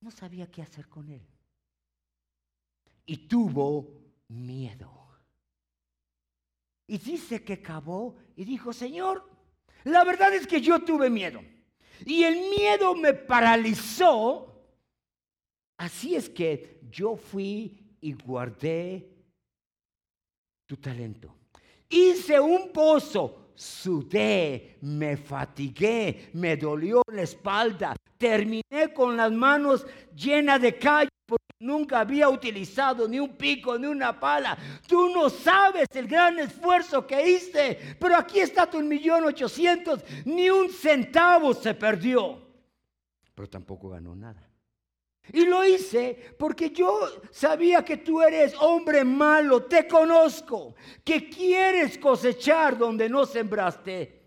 No 0.00 0.10
sabía 0.12 0.48
qué 0.48 0.62
hacer 0.62 0.88
con 0.88 1.10
él 1.10 1.35
y 3.06 3.16
tuvo 3.28 3.88
miedo. 4.28 4.92
Y 6.88 6.98
dice 6.98 7.42
que 7.42 7.54
acabó 7.54 8.16
y 8.36 8.44
dijo, 8.44 8.72
Señor, 8.72 9.28
la 9.84 10.04
verdad 10.04 10.34
es 10.34 10.46
que 10.46 10.60
yo 10.60 10.80
tuve 10.80 11.08
miedo. 11.10 11.40
Y 12.04 12.24
el 12.24 12.50
miedo 12.50 12.94
me 12.94 13.14
paralizó. 13.14 14.52
Así 15.78 16.14
es 16.14 16.28
que 16.28 16.80
yo 16.90 17.16
fui 17.16 17.96
y 18.00 18.12
guardé 18.12 19.08
tu 20.66 20.76
talento. 20.76 21.34
Hice 21.88 22.40
un 22.40 22.72
pozo, 22.72 23.52
sudé, 23.54 24.78
me 24.82 25.16
fatigué, 25.16 26.30
me 26.34 26.56
dolió 26.56 27.02
la 27.12 27.22
espalda, 27.22 27.96
terminé 28.18 28.92
con 28.94 29.16
las 29.16 29.30
manos 29.32 29.86
llenas 30.14 30.60
de 30.60 30.76
callo 30.76 31.08
porque 31.08 31.15
nunca 31.58 32.00
había 32.00 32.28
utilizado 32.28 33.08
ni 33.08 33.18
un 33.18 33.36
pico 33.36 33.78
ni 33.78 33.86
una 33.86 34.18
pala. 34.18 34.56
Tú 34.86 35.08
no 35.10 35.30
sabes 35.30 35.88
el 35.94 36.06
gran 36.06 36.38
esfuerzo 36.38 37.06
que 37.06 37.28
hice, 37.28 37.96
pero 37.98 38.16
aquí 38.16 38.40
está 38.40 38.68
tu 38.68 38.80
millón 38.80 39.24
ochocientos, 39.24 40.02
ni 40.24 40.50
un 40.50 40.70
centavo 40.70 41.54
se 41.54 41.74
perdió, 41.74 42.40
pero 43.34 43.48
tampoco 43.48 43.90
ganó 43.90 44.14
nada. 44.14 44.42
Y 45.32 45.44
lo 45.44 45.64
hice 45.64 46.34
porque 46.38 46.70
yo 46.70 47.00
sabía 47.32 47.84
que 47.84 47.96
tú 47.96 48.22
eres 48.22 48.54
hombre 48.60 49.04
malo, 49.04 49.64
te 49.64 49.88
conozco, 49.88 50.76
que 51.04 51.28
quieres 51.28 51.98
cosechar 51.98 52.78
donde 52.78 53.08
no 53.08 53.26
sembraste 53.26 54.22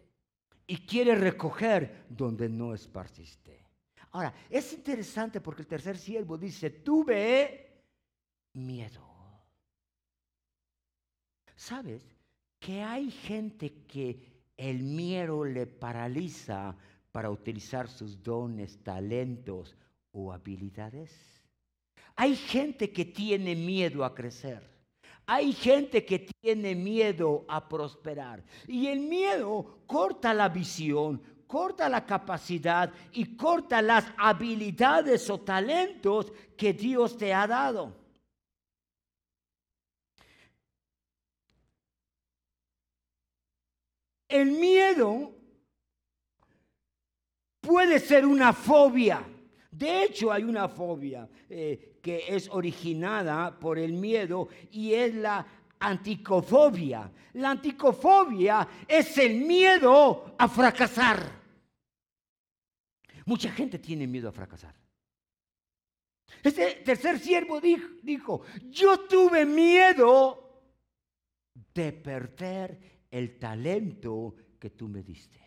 y 0.67 0.77
quieres 0.86 1.19
recoger 1.21 2.05
donde 2.09 2.50
no 2.50 2.74
esparciste. 2.74 3.59
Ahora, 4.12 4.34
es 4.50 4.74
interesante 4.74 5.39
porque 5.39 5.62
el 5.62 5.68
tercer 5.68 5.98
siervo 5.98 6.38
dice, 6.38 6.70
tuve 6.70 7.84
miedo. 8.54 9.08
¿Sabes 11.56 12.04
que 12.60 12.82
hay 12.82 13.12
gente 13.12 13.84
que 13.86 14.42
el 14.58 14.84
miedo 14.84 15.44
le 15.46 15.68
paraliza 15.68 16.75
para 17.12 17.30
utilizar 17.30 17.88
sus 17.88 18.24
dones, 18.24 18.84
talentos 18.84 19.75
o 20.12 20.32
habilidades? 20.32 21.39
Hay 22.16 22.36
gente 22.36 22.92
que 22.92 23.06
tiene 23.06 23.56
miedo 23.56 24.04
a 24.04 24.16
crecer. 24.16 24.68
Hay 25.25 25.54
gente 25.54 26.04
que 26.06 26.28
tiene 26.42 26.74
miedo 26.74 27.46
a 27.48 27.70
prosperar. 27.70 28.44
Y 28.68 28.88
el 28.88 29.01
miedo 29.01 29.84
corta 29.86 30.34
la 30.34 30.50
visión, 30.50 31.22
corta 31.50 31.89
la 31.89 32.06
capacidad 32.06 32.94
y 33.12 33.36
corta 33.36 33.82
las 33.82 34.06
habilidades 34.18 35.27
o 35.32 35.39
talentos 35.39 36.32
que 36.56 36.74
Dios 36.74 37.18
te 37.18 37.34
ha 37.34 37.48
dado. 37.48 37.91
El 44.27 44.51
miedo 44.51 45.32
puede 47.60 48.00
ser 48.00 48.27
una 48.27 48.53
fobia. 48.53 49.25
De 49.72 50.03
hecho, 50.03 50.32
hay 50.32 50.44
una 50.44 50.68
fobia 50.68 51.27
eh, 51.50 51.98
que 52.00 52.25
es 52.27 52.48
originada 52.51 53.58
por 53.60 53.79
el 53.79 53.94
miedo 53.94 54.50
y 54.70 54.94
es 54.94 55.15
la 55.15 55.48
anticofobia. 55.79 57.12
La 57.34 57.50
anticofobia 57.50 58.68
es 58.88 59.18
el 59.18 59.39
miedo 59.41 60.36
a 60.38 60.48
fracasar. 60.48 61.38
Mucha 63.29 63.51
gente 63.51 63.77
tiene 63.77 64.07
miedo 64.07 64.27
a 64.27 64.31
fracasar. 64.31 64.74
Este 66.41 66.81
tercer 66.83 67.19
siervo 67.19 67.62
dijo, 67.62 67.88
dijo, 68.01 68.41
yo 68.71 69.01
tuve 69.01 69.45
miedo 69.45 70.63
de 71.71 71.93
perder 71.93 73.06
el 73.12 73.38
talento 73.38 74.36
que 74.58 74.71
tú 74.71 74.88
me 74.88 75.04
diste. 75.04 75.39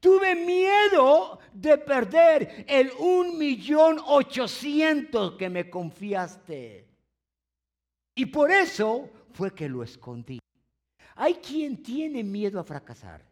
Tuve 0.00 0.34
miedo 0.34 1.38
de 1.52 1.78
perder 1.78 2.64
el 2.66 2.90
un 2.98 3.38
millón 3.38 4.00
ochocientos 4.04 5.34
que 5.34 5.48
me 5.48 5.70
confiaste. 5.70 6.88
Y 8.16 8.26
por 8.26 8.50
eso 8.50 9.08
fue 9.30 9.54
que 9.54 9.68
lo 9.68 9.84
escondí. 9.84 10.40
Hay 11.14 11.34
quien 11.34 11.84
tiene 11.84 12.24
miedo 12.24 12.58
a 12.58 12.64
fracasar. 12.64 13.24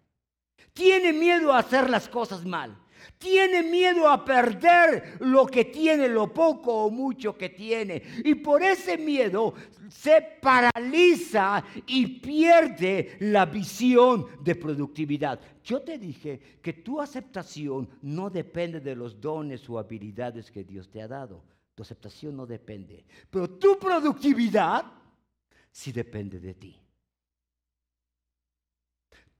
Tiene 0.72 1.12
miedo 1.12 1.53
a 1.53 1.59
hacer 1.59 1.90
las 1.90 2.09
cosas 2.09 2.44
mal. 2.44 2.86
Tiene 3.19 3.62
miedo 3.62 4.09
a 4.09 4.25
perder 4.25 5.19
lo 5.21 5.47
que 5.47 5.66
tiene, 5.66 6.09
lo 6.09 6.33
poco 6.33 6.85
o 6.85 6.90
mucho 6.90 7.37
que 7.37 7.51
tiene. 7.51 8.03
Y 8.25 8.35
por 8.37 8.62
ese 8.62 8.99
miedo 8.99 9.55
se 9.88 10.23
paraliza 10.40 11.64
y 11.87 12.21
pierde 12.21 13.16
la 13.21 13.47
visión 13.47 14.27
de 14.42 14.55
productividad. 14.55 15.40
Yo 15.62 15.83
te 15.83 15.99
dije 15.99 16.59
que 16.62 16.75
tu 16.75 17.01
aceptación 17.01 17.88
no 18.03 18.31
depende 18.31 18.81
de 18.81 18.97
los 18.97 19.21
dones 19.21 19.69
o 19.69 19.79
habilidades 19.79 20.51
que 20.51 20.64
Dios 20.64 20.90
te 20.90 21.03
ha 21.03 21.09
dado. 21.09 21.45
Tu 21.75 21.83
aceptación 21.83 22.37
no 22.37 22.47
depende. 22.47 23.05
Pero 23.31 23.51
tu 23.51 23.79
productividad 23.79 24.85
sí 25.71 25.92
depende 25.92 26.40
de 26.40 26.55
ti. 26.55 26.77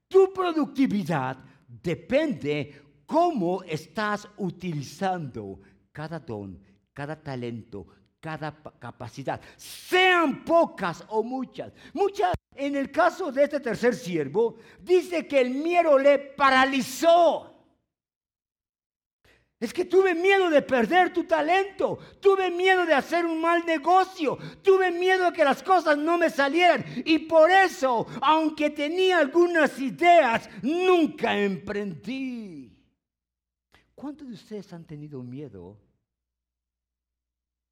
Tu 0.07 0.31
productividad 0.33 1.37
depende 1.67 2.86
cómo 3.07 3.63
estás 3.63 4.27
utilizando 4.37 5.59
cada 5.91 6.19
don, 6.19 6.59
cada 6.93 7.15
talento, 7.15 7.87
cada 8.19 8.55
capacidad, 8.77 9.41
sean 9.55 10.43
pocas 10.43 11.03
o 11.07 11.23
muchas. 11.23 11.71
Muchas, 11.93 12.33
en 12.53 12.75
el 12.75 12.91
caso 12.91 13.31
de 13.31 13.45
este 13.45 13.59
tercer 13.59 13.95
siervo, 13.95 14.57
dice 14.81 15.25
que 15.25 15.41
el 15.41 15.51
miedo 15.51 15.97
le 15.97 16.19
paralizó. 16.19 17.53
Es 19.59 19.73
que 19.73 19.85
tuve 19.85 20.13
miedo 20.13 20.51
de 20.51 20.61
perder 20.61 21.11
tu 21.11 21.23
talento, 21.23 21.97
tuve 22.19 22.51
miedo 22.51 22.85
de 22.85 22.93
hacer 22.93 23.25
un 23.25 23.41
mal 23.41 23.65
negocio, 23.65 24.37
tuve 24.61 24.91
miedo 24.91 25.25
de 25.25 25.33
que 25.33 25.43
las 25.43 25.63
cosas 25.63 25.97
no 25.97 26.19
me 26.19 26.29
salieran 26.29 26.85
y 27.03 27.17
por 27.19 27.49
eso, 27.49 28.05
aunque 28.21 28.69
tenía 28.69 29.17
algunas 29.17 29.79
ideas, 29.79 30.47
nunca 30.61 31.35
emprendí. 31.39 32.76
¿Cuántos 33.97 34.27
de 34.27 34.35
ustedes 34.35 34.71
han 34.73 34.85
tenido 34.85 35.23
miedo 35.23 35.75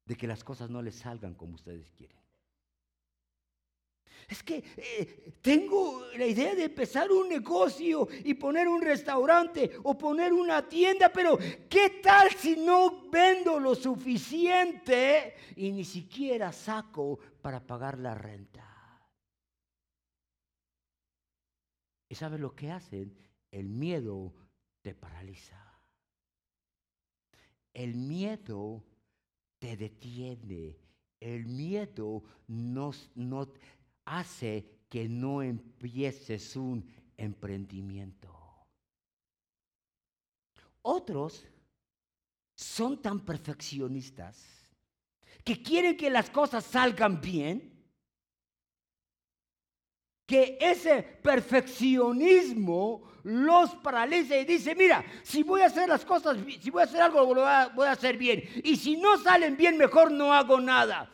de 0.04 0.16
que 0.16 0.26
las 0.26 0.42
cosas 0.42 0.68
no 0.68 0.82
les 0.82 0.96
salgan 0.96 1.36
como 1.36 1.54
ustedes 1.54 1.88
quieren? 1.92 2.18
Es 4.26 4.42
que 4.42 4.64
eh, 4.76 5.38
tengo 5.40 6.04
la 6.16 6.26
idea 6.26 6.56
de 6.56 6.64
empezar 6.64 7.12
un 7.12 7.28
negocio 7.28 8.08
y 8.24 8.34
poner 8.34 8.66
un 8.66 8.82
restaurante 8.82 9.70
o 9.84 9.96
poner 9.96 10.32
una 10.32 10.68
tienda, 10.68 11.12
pero 11.12 11.38
¿qué 11.70 12.00
tal 12.02 12.32
si 12.32 12.56
no 12.56 13.08
vendo 13.08 13.60
lo 13.60 13.76
suficiente 13.76 15.36
y 15.54 15.70
ni 15.70 15.84
siquiera 15.84 16.50
saco 16.50 17.20
para 17.40 17.64
pagar 17.64 18.00
la 18.00 18.16
renta? 18.16 18.66
¿Y 22.08 22.16
sabes 22.16 22.40
lo 22.40 22.52
que 22.52 22.72
hacen? 22.72 23.16
El 23.52 23.68
miedo 23.68 24.34
te 24.82 24.92
paraliza. 24.92 25.65
El 27.76 27.94
miedo 27.94 28.82
te 29.58 29.76
detiene. 29.76 30.78
El 31.20 31.44
miedo 31.44 32.22
no 32.48 32.90
hace 34.06 34.64
que 34.88 35.06
no 35.10 35.42
empieces 35.42 36.56
un 36.56 36.88
emprendimiento. 37.18 38.34
Otros 40.80 41.44
son 42.54 43.02
tan 43.02 43.20
perfeccionistas 43.20 44.42
que 45.44 45.62
quieren 45.62 45.98
que 45.98 46.08
las 46.08 46.30
cosas 46.30 46.64
salgan 46.64 47.20
bien, 47.20 47.75
que 50.26 50.58
ese 50.60 51.02
perfeccionismo 51.02 53.02
los 53.22 53.74
paraliza 53.76 54.36
y 54.36 54.44
dice, 54.44 54.74
mira, 54.74 55.04
si 55.22 55.42
voy 55.42 55.62
a 55.62 55.66
hacer 55.66 55.88
las 55.88 56.04
cosas, 56.04 56.36
si 56.60 56.70
voy 56.70 56.82
a 56.82 56.84
hacer 56.84 57.00
algo, 57.00 57.26
voy 57.26 57.86
a 57.86 57.92
hacer 57.92 58.16
bien. 58.16 58.42
Y 58.62 58.76
si 58.76 58.96
no 58.96 59.16
salen 59.18 59.56
bien, 59.56 59.78
mejor 59.78 60.10
no 60.10 60.32
hago 60.32 60.60
nada. 60.60 61.10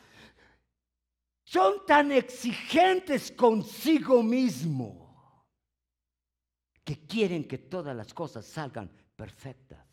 Son 1.45 1.85
tan 1.87 2.13
exigentes 2.13 3.31
consigo 3.33 4.23
mismo 4.23 5.03
que 6.85 7.07
quieren 7.07 7.45
que 7.45 7.59
todas 7.59 7.95
las 7.95 8.13
cosas 8.13 8.47
salgan 8.47 8.91
perfectas. 9.17 9.93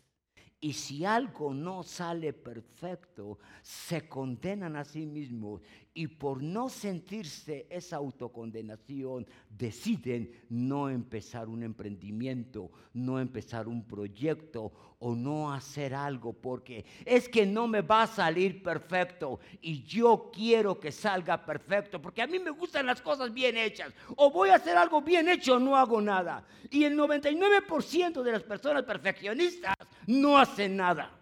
Y 0.62 0.74
si 0.74 1.06
algo 1.06 1.54
no 1.54 1.82
sale 1.82 2.34
perfecto, 2.34 3.38
se 3.62 4.08
condenan 4.08 4.76
a 4.76 4.84
sí 4.84 5.06
mismos 5.06 5.62
y 5.92 6.06
por 6.06 6.42
no 6.42 6.68
sentirse 6.68 7.66
esa 7.68 7.96
autocondenación, 7.96 9.26
deciden 9.48 10.30
no 10.48 10.88
empezar 10.88 11.48
un 11.48 11.62
emprendimiento, 11.62 12.70
no 12.94 13.18
empezar 13.18 13.66
un 13.66 13.84
proyecto 13.84 14.96
o 15.00 15.14
no 15.16 15.52
hacer 15.52 15.94
algo 15.94 16.32
porque 16.32 16.84
es 17.04 17.28
que 17.28 17.44
no 17.44 17.66
me 17.66 17.80
va 17.80 18.02
a 18.02 18.06
salir 18.06 18.62
perfecto 18.62 19.40
y 19.60 19.82
yo 19.82 20.30
quiero 20.32 20.78
que 20.78 20.92
salga 20.92 21.44
perfecto 21.44 22.00
porque 22.00 22.22
a 22.22 22.26
mí 22.26 22.38
me 22.38 22.50
gustan 22.50 22.86
las 22.86 23.02
cosas 23.02 23.32
bien 23.32 23.56
hechas 23.56 23.92
o 24.16 24.30
voy 24.30 24.50
a 24.50 24.56
hacer 24.56 24.76
algo 24.76 25.02
bien 25.02 25.28
hecho 25.28 25.56
o 25.56 25.58
no 25.58 25.76
hago 25.76 26.00
nada. 26.00 26.46
Y 26.70 26.84
el 26.84 26.96
99% 26.96 28.22
de 28.22 28.32
las 28.32 28.42
personas 28.44 28.84
perfeccionistas 28.84 29.74
no 30.06 30.38
hacen 30.38 30.76
nada. 30.76 31.16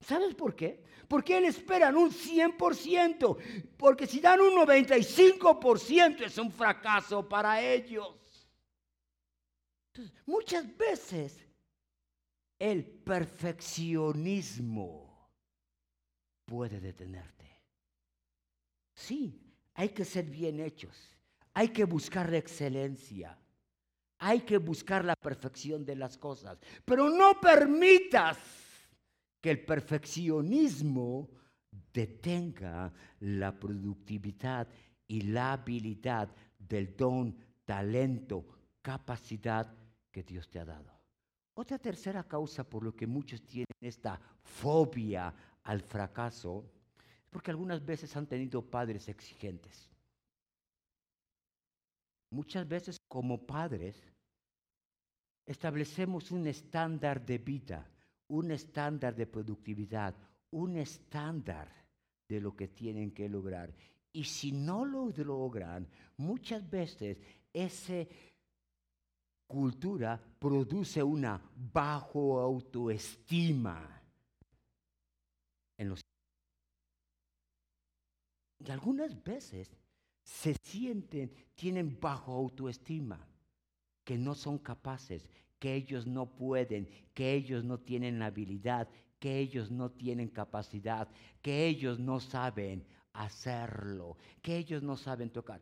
¿Sabes 0.00 0.34
por 0.34 0.54
qué? 0.54 0.87
Porque 1.08 1.38
él 1.38 1.46
esperan 1.46 1.96
un 1.96 2.12
100%, 2.12 3.36
porque 3.76 4.06
si 4.06 4.20
dan 4.20 4.40
un 4.40 4.54
95% 4.54 6.20
es 6.20 6.38
un 6.38 6.52
fracaso 6.52 7.26
para 7.26 7.60
ellos. 7.62 8.14
muchas 10.26 10.76
veces 10.76 11.48
el 12.58 12.84
perfeccionismo 12.84 15.30
puede 16.44 16.78
detenerte. 16.80 17.46
Sí, 18.94 19.40
hay 19.74 19.90
que 19.90 20.04
ser 20.04 20.24
bien 20.24 20.58
hechos, 20.60 21.16
hay 21.54 21.68
que 21.68 21.84
buscar 21.84 22.28
la 22.30 22.38
excelencia, 22.38 23.38
hay 24.18 24.40
que 24.40 24.58
buscar 24.58 25.04
la 25.04 25.14
perfección 25.14 25.84
de 25.84 25.94
las 25.94 26.18
cosas, 26.18 26.58
pero 26.84 27.08
no 27.08 27.40
permitas 27.40 28.36
que 29.40 29.50
el 29.50 29.64
perfeccionismo 29.64 31.28
detenga 31.92 32.92
la 33.20 33.58
productividad 33.58 34.68
y 35.06 35.22
la 35.22 35.52
habilidad 35.52 36.34
del 36.58 36.96
don, 36.96 37.36
talento, 37.64 38.46
capacidad 38.82 39.72
que 40.10 40.22
Dios 40.22 40.48
te 40.48 40.58
ha 40.58 40.64
dado. 40.64 40.92
Otra 41.54 41.78
tercera 41.78 42.22
causa 42.24 42.62
por 42.68 42.82
lo 42.82 42.94
que 42.94 43.06
muchos 43.06 43.42
tienen 43.42 43.66
esta 43.80 44.20
fobia 44.42 45.34
al 45.64 45.82
fracaso 45.82 46.64
es 46.66 46.78
porque 47.30 47.50
algunas 47.50 47.84
veces 47.84 48.16
han 48.16 48.26
tenido 48.26 48.62
padres 48.62 49.08
exigentes. 49.08 49.90
Muchas 52.30 52.66
veces 52.66 52.98
como 53.08 53.46
padres 53.46 54.02
establecemos 55.46 56.30
un 56.30 56.46
estándar 56.46 57.24
de 57.24 57.38
vida 57.38 57.90
un 58.28 58.50
estándar 58.50 59.14
de 59.14 59.26
productividad, 59.26 60.14
un 60.50 60.76
estándar 60.76 61.70
de 62.28 62.40
lo 62.40 62.54
que 62.54 62.68
tienen 62.68 63.12
que 63.12 63.28
lograr. 63.28 63.74
Y 64.12 64.24
si 64.24 64.52
no 64.52 64.84
lo 64.84 65.10
logran, 65.10 65.86
muchas 66.16 66.68
veces 66.68 67.18
esa 67.52 68.06
cultura 69.46 70.20
produce 70.38 71.02
una 71.02 71.40
bajo 71.72 72.40
autoestima 72.40 74.02
en 75.78 75.88
los 75.88 76.00
y 78.58 78.70
algunas 78.70 79.22
veces 79.22 79.70
se 80.22 80.54
sienten, 80.62 81.32
tienen 81.54 81.98
bajo 82.00 82.34
autoestima, 82.34 83.24
que 84.04 84.18
no 84.18 84.34
son 84.34 84.58
capaces, 84.58 85.28
que 85.58 85.74
ellos 85.74 86.06
no 86.06 86.26
pueden, 86.26 86.88
que 87.14 87.34
ellos 87.34 87.64
no 87.64 87.78
tienen 87.78 88.22
habilidad, 88.22 88.88
que 89.18 89.38
ellos 89.38 89.70
no 89.70 89.90
tienen 89.90 90.28
capacidad, 90.28 91.08
que 91.42 91.66
ellos 91.66 91.98
no 91.98 92.20
saben 92.20 92.86
hacerlo, 93.12 94.16
que 94.40 94.56
ellos 94.56 94.82
no 94.82 94.96
saben 94.96 95.30
tocar. 95.30 95.60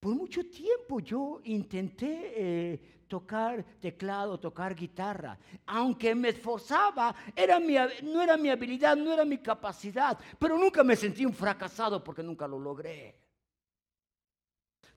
Por 0.00 0.14
mucho 0.14 0.48
tiempo 0.48 1.00
yo 1.00 1.42
intenté 1.44 2.32
eh, 2.34 2.80
tocar 3.06 3.62
teclado, 3.78 4.40
tocar 4.40 4.74
guitarra. 4.74 5.38
Aunque 5.66 6.14
me 6.14 6.30
esforzaba, 6.30 7.14
era 7.36 7.58
no 7.58 8.22
era 8.22 8.38
mi 8.38 8.48
habilidad, 8.48 8.96
no 8.96 9.12
era 9.12 9.26
mi 9.26 9.38
capacidad. 9.38 10.18
Pero 10.38 10.56
nunca 10.56 10.82
me 10.82 10.96
sentí 10.96 11.26
un 11.26 11.34
fracasado 11.34 12.02
porque 12.02 12.22
nunca 12.22 12.48
lo 12.48 12.58
logré. 12.58 13.29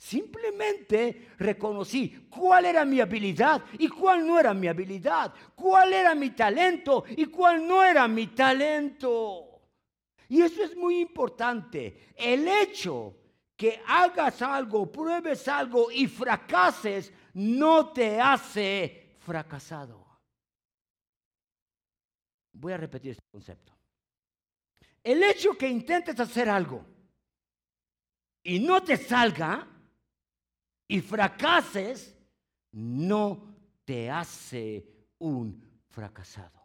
Simplemente 0.03 1.29
reconocí 1.37 2.27
cuál 2.29 2.65
era 2.65 2.83
mi 2.83 2.99
habilidad 2.99 3.63
y 3.79 3.87
cuál 3.87 4.27
no 4.27 4.37
era 4.37 4.53
mi 4.53 4.67
habilidad, 4.67 5.33
cuál 5.55 5.93
era 5.93 6.13
mi 6.13 6.31
talento 6.31 7.05
y 7.07 7.27
cuál 7.27 7.65
no 7.65 7.81
era 7.81 8.05
mi 8.09 8.27
talento. 8.27 9.61
Y 10.27 10.41
eso 10.41 10.61
es 10.61 10.75
muy 10.75 10.99
importante. 10.99 12.13
El 12.17 12.45
hecho 12.49 13.15
que 13.55 13.81
hagas 13.87 14.41
algo, 14.41 14.91
pruebes 14.91 15.47
algo 15.47 15.89
y 15.89 16.07
fracases, 16.07 17.13
no 17.35 17.93
te 17.93 18.19
hace 18.19 19.15
fracasado. 19.19 20.05
Voy 22.51 22.73
a 22.73 22.77
repetir 22.77 23.11
este 23.11 23.23
concepto. 23.31 23.71
El 25.01 25.23
hecho 25.23 25.57
que 25.57 25.69
intentes 25.69 26.19
hacer 26.19 26.49
algo 26.49 26.85
y 28.43 28.59
no 28.59 28.83
te 28.83 28.97
salga, 28.97 29.69
y 30.93 31.01
fracases, 31.01 32.15
no 32.73 33.55
te 33.83 34.11
hace 34.11 34.87
un 35.17 35.59
fracasado. 35.87 36.61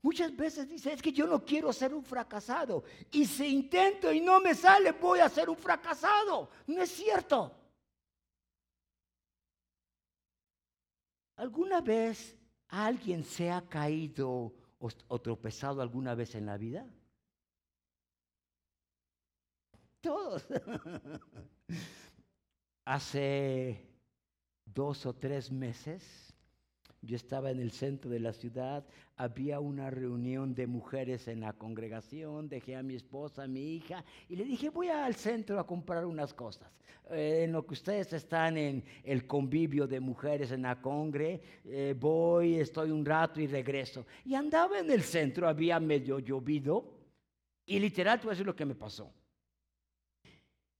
Muchas 0.00 0.34
veces 0.34 0.66
dice, 0.66 0.94
es 0.94 1.02
que 1.02 1.12
yo 1.12 1.26
no 1.26 1.44
quiero 1.44 1.70
ser 1.70 1.92
un 1.92 2.02
fracasado. 2.02 2.82
Y 3.12 3.26
si 3.26 3.48
intento 3.48 4.10
y 4.10 4.22
no 4.22 4.40
me 4.40 4.54
sale, 4.54 4.92
voy 4.92 5.18
a 5.18 5.28
ser 5.28 5.50
un 5.50 5.56
fracasado. 5.58 6.48
No 6.66 6.82
es 6.82 6.92
cierto. 6.92 7.54
¿Alguna 11.36 11.82
vez 11.82 12.38
alguien 12.68 13.22
se 13.22 13.50
ha 13.50 13.68
caído 13.68 14.54
o, 14.78 15.20
tropezado 15.20 15.82
alguna 15.82 16.14
vez 16.14 16.34
en 16.34 16.46
la 16.46 16.56
vida? 16.56 16.86
Todos. 20.04 20.46
Hace 22.84 23.80
dos 24.66 25.06
o 25.06 25.14
tres 25.14 25.50
meses 25.50 26.34
yo 27.00 27.16
estaba 27.16 27.50
en 27.50 27.60
el 27.60 27.70
centro 27.70 28.10
de 28.10 28.20
la 28.20 28.32
ciudad, 28.32 28.86
había 29.16 29.60
una 29.60 29.90
reunión 29.90 30.54
de 30.54 30.66
mujeres 30.66 31.28
en 31.28 31.40
la 31.40 31.52
congregación, 31.52 32.48
dejé 32.48 32.76
a 32.76 32.82
mi 32.82 32.94
esposa, 32.94 33.42
a 33.42 33.46
mi 33.46 33.74
hija, 33.74 34.04
y 34.28 34.36
le 34.36 34.44
dije, 34.44 34.70
voy 34.70 34.88
al 34.88 35.14
centro 35.14 35.58
a 35.60 35.66
comprar 35.66 36.06
unas 36.06 36.32
cosas. 36.32 36.70
Eh, 37.10 37.42
en 37.44 37.52
lo 37.52 37.66
que 37.66 37.74
ustedes 37.74 38.10
están 38.14 38.56
en 38.56 38.84
el 39.02 39.26
convivio 39.26 39.86
de 39.86 40.00
mujeres 40.00 40.50
en 40.52 40.62
la 40.62 40.80
congre, 40.80 41.42
eh, 41.66 41.94
voy, 41.98 42.54
estoy 42.54 42.90
un 42.90 43.04
rato 43.04 43.38
y 43.38 43.46
regreso. 43.46 44.06
Y 44.24 44.34
andaba 44.34 44.78
en 44.78 44.90
el 44.90 45.02
centro, 45.02 45.46
había 45.46 45.78
medio 45.80 46.18
llovido, 46.20 46.90
y 47.66 47.78
literal, 47.78 48.18
tú 48.18 48.30
eso 48.30 48.44
lo 48.44 48.56
que 48.56 48.64
me 48.64 48.74
pasó 48.74 49.12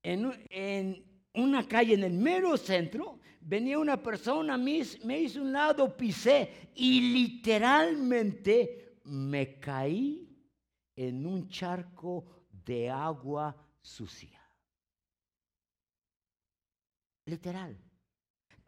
en, 0.04 1.04
una 1.34 1.66
calle 1.66 1.94
en 1.94 2.04
el 2.04 2.12
mero 2.12 2.56
centro, 2.56 3.18
venía 3.40 3.78
una 3.78 4.00
persona, 4.00 4.56
me, 4.56 4.82
me 5.04 5.20
hizo 5.20 5.42
un 5.42 5.52
lado, 5.52 5.96
pisé 5.96 6.70
y 6.76 7.12
literalmente 7.12 8.98
me 9.04 9.58
caí 9.58 10.28
en 10.94 11.26
un 11.26 11.48
charco 11.48 12.46
de 12.64 12.90
agua 12.90 13.56
sucia. 13.80 14.40
Literal. 17.26 17.76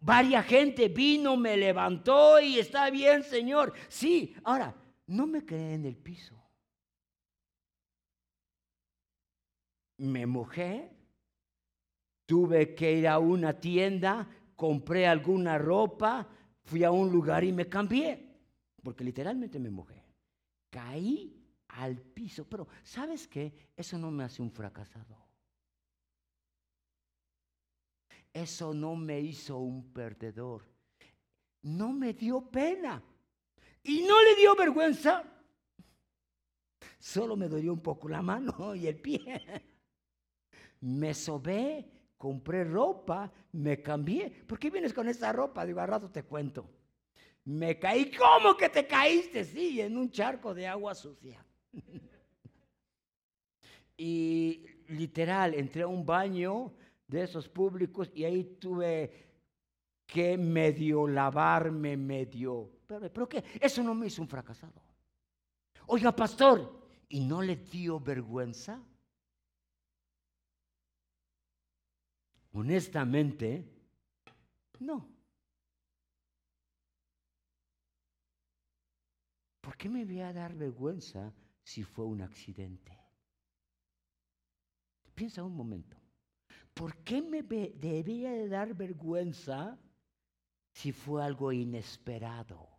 Varia 0.01 0.42
gente 0.42 0.88
vino, 0.88 1.37
me 1.37 1.57
levantó 1.57 2.40
y 2.40 2.59
está 2.59 2.90
bien, 2.90 3.22
Señor. 3.22 3.75
Sí, 3.88 4.35
ahora, 4.44 4.75
no 5.07 5.27
me 5.27 5.44
quedé 5.44 5.75
en 5.75 5.85
el 5.85 5.96
piso. 5.96 6.35
Me 9.99 10.27
mojé, 10.27 10.96
Tuve 12.27 12.75
que 12.75 12.99
ir 12.99 13.09
a 13.09 13.19
una 13.19 13.59
tienda, 13.59 14.29
compré 14.57 15.07
alguna 15.07 15.59
ropa, 15.59 16.29
fui 16.65 16.83
a 16.83 16.91
un 16.91 17.11
lugar 17.11 17.45
y 17.45 17.53
me 17.53 17.69
cambié, 17.69 18.37
porque 18.83 19.05
literalmente 19.05 19.61
me 19.61 19.71
mojé. 19.71 20.05
Caí 20.71 21.41
al 21.69 21.97
piso, 21.97 22.45
pero 22.49 22.67
¿sabes 22.83 23.29
qué? 23.29 23.71
Eso 23.77 23.97
no 23.97 24.11
me 24.11 24.25
hace 24.25 24.43
un 24.43 24.51
fracasado. 24.51 25.17
Eso 28.33 28.75
no 28.75 28.97
me 28.97 29.21
hizo 29.21 29.57
un 29.57 29.93
perdedor. 29.93 30.62
No 31.62 31.93
me 31.93 32.12
dio 32.12 32.43
pena. 32.51 33.03
Y 33.83 34.03
no 34.03 34.23
le 34.23 34.35
dio 34.35 34.55
vergüenza. 34.55 35.25
Solo 36.99 37.37
me 37.37 37.49
dolió 37.49 37.73
un 37.73 37.81
poco 37.81 38.09
la 38.09 38.21
mano 38.21 38.75
y 38.75 38.89
el 38.89 39.01
pie. 39.01 39.41
Me 40.81 41.15
sobé 41.15 41.96
compré 42.27 42.65
ropa, 42.65 43.33
me 43.53 43.81
cambié. 43.81 44.29
¿Por 44.49 44.59
qué 44.59 44.69
vienes 44.69 44.93
con 44.93 45.09
esa 45.09 45.33
ropa? 45.33 45.65
Digo, 45.65 45.79
a 45.79 45.87
rato 45.87 46.11
te 46.11 46.25
cuento. 46.25 46.69
Me 47.45 47.79
caí, 47.79 48.11
¿cómo 48.11 48.57
que 48.57 48.69
te 48.69 48.85
caíste? 48.85 49.45
Sí, 49.45 49.81
en 49.81 49.97
un 49.97 50.11
charco 50.11 50.53
de 50.53 50.67
agua 50.67 50.97
sucia. 50.97 51.47
y 53.97 54.67
literal, 54.89 55.55
entré 55.55 55.83
a 55.83 55.87
un 55.87 56.05
baño 56.05 56.73
de 57.07 57.23
esos 57.23 57.49
públicos 57.49 58.11
y 58.12 58.25
ahí 58.25 58.43
tuve 58.59 59.29
que 60.05 60.37
medio 60.37 61.07
lavarme, 61.07 61.97
medio... 61.97 62.73
Pero, 62.89 63.12
¿pero 63.12 63.29
qué? 63.29 63.45
Eso 63.61 63.85
no 63.85 63.95
me 63.95 64.09
hizo 64.09 64.21
un 64.21 64.29
fracasado. 64.29 64.83
Oiga, 65.87 66.11
pastor, 66.11 66.89
¿y 67.09 67.21
no 67.21 67.41
le 67.41 67.55
dio 67.55 68.01
vergüenza? 68.01 68.83
Honestamente, 72.57 73.69
no. 74.81 75.07
¿Por 79.61 79.77
qué 79.77 79.90
me 79.90 80.07
voy 80.07 80.21
a 80.21 80.33
dar 80.33 80.55
vergüenza 80.55 81.35
si 81.62 81.83
fue 81.83 82.07
un 82.07 82.23
accidente? 82.23 82.99
Piensa 85.14 85.45
un 85.45 85.55
momento. 85.55 85.99
¿Por 86.73 86.97
qué 87.05 87.21
me 87.21 87.42
debería 87.42 88.33
de 88.33 88.49
dar 88.49 88.75
vergüenza 88.75 89.79
si 90.73 90.92
fue 90.92 91.23
algo 91.23 91.53
inesperado? 91.53 92.71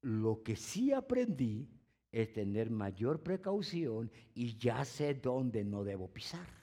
Lo 0.00 0.42
que 0.42 0.56
sí 0.56 0.90
aprendí 0.90 1.68
es 2.10 2.32
tener 2.32 2.70
mayor 2.70 3.22
precaución 3.22 4.10
y 4.32 4.56
ya 4.56 4.86
sé 4.86 5.12
dónde 5.12 5.64
no 5.64 5.84
debo 5.84 6.10
pisar. 6.10 6.59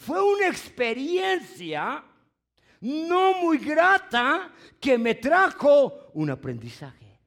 Fue 0.00 0.18
una 0.22 0.48
experiencia 0.48 2.02
no 2.80 3.34
muy 3.42 3.58
grata 3.58 4.50
que 4.80 4.96
me 4.96 5.16
trajo 5.16 6.10
un 6.14 6.30
aprendizaje. 6.30 7.20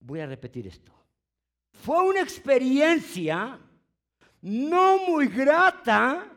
Voy 0.00 0.20
a 0.20 0.26
repetir 0.26 0.66
esto. 0.66 0.92
Fue 1.72 2.02
una 2.02 2.20
experiencia 2.20 3.58
no 4.42 4.98
muy 5.08 5.28
grata 5.28 6.30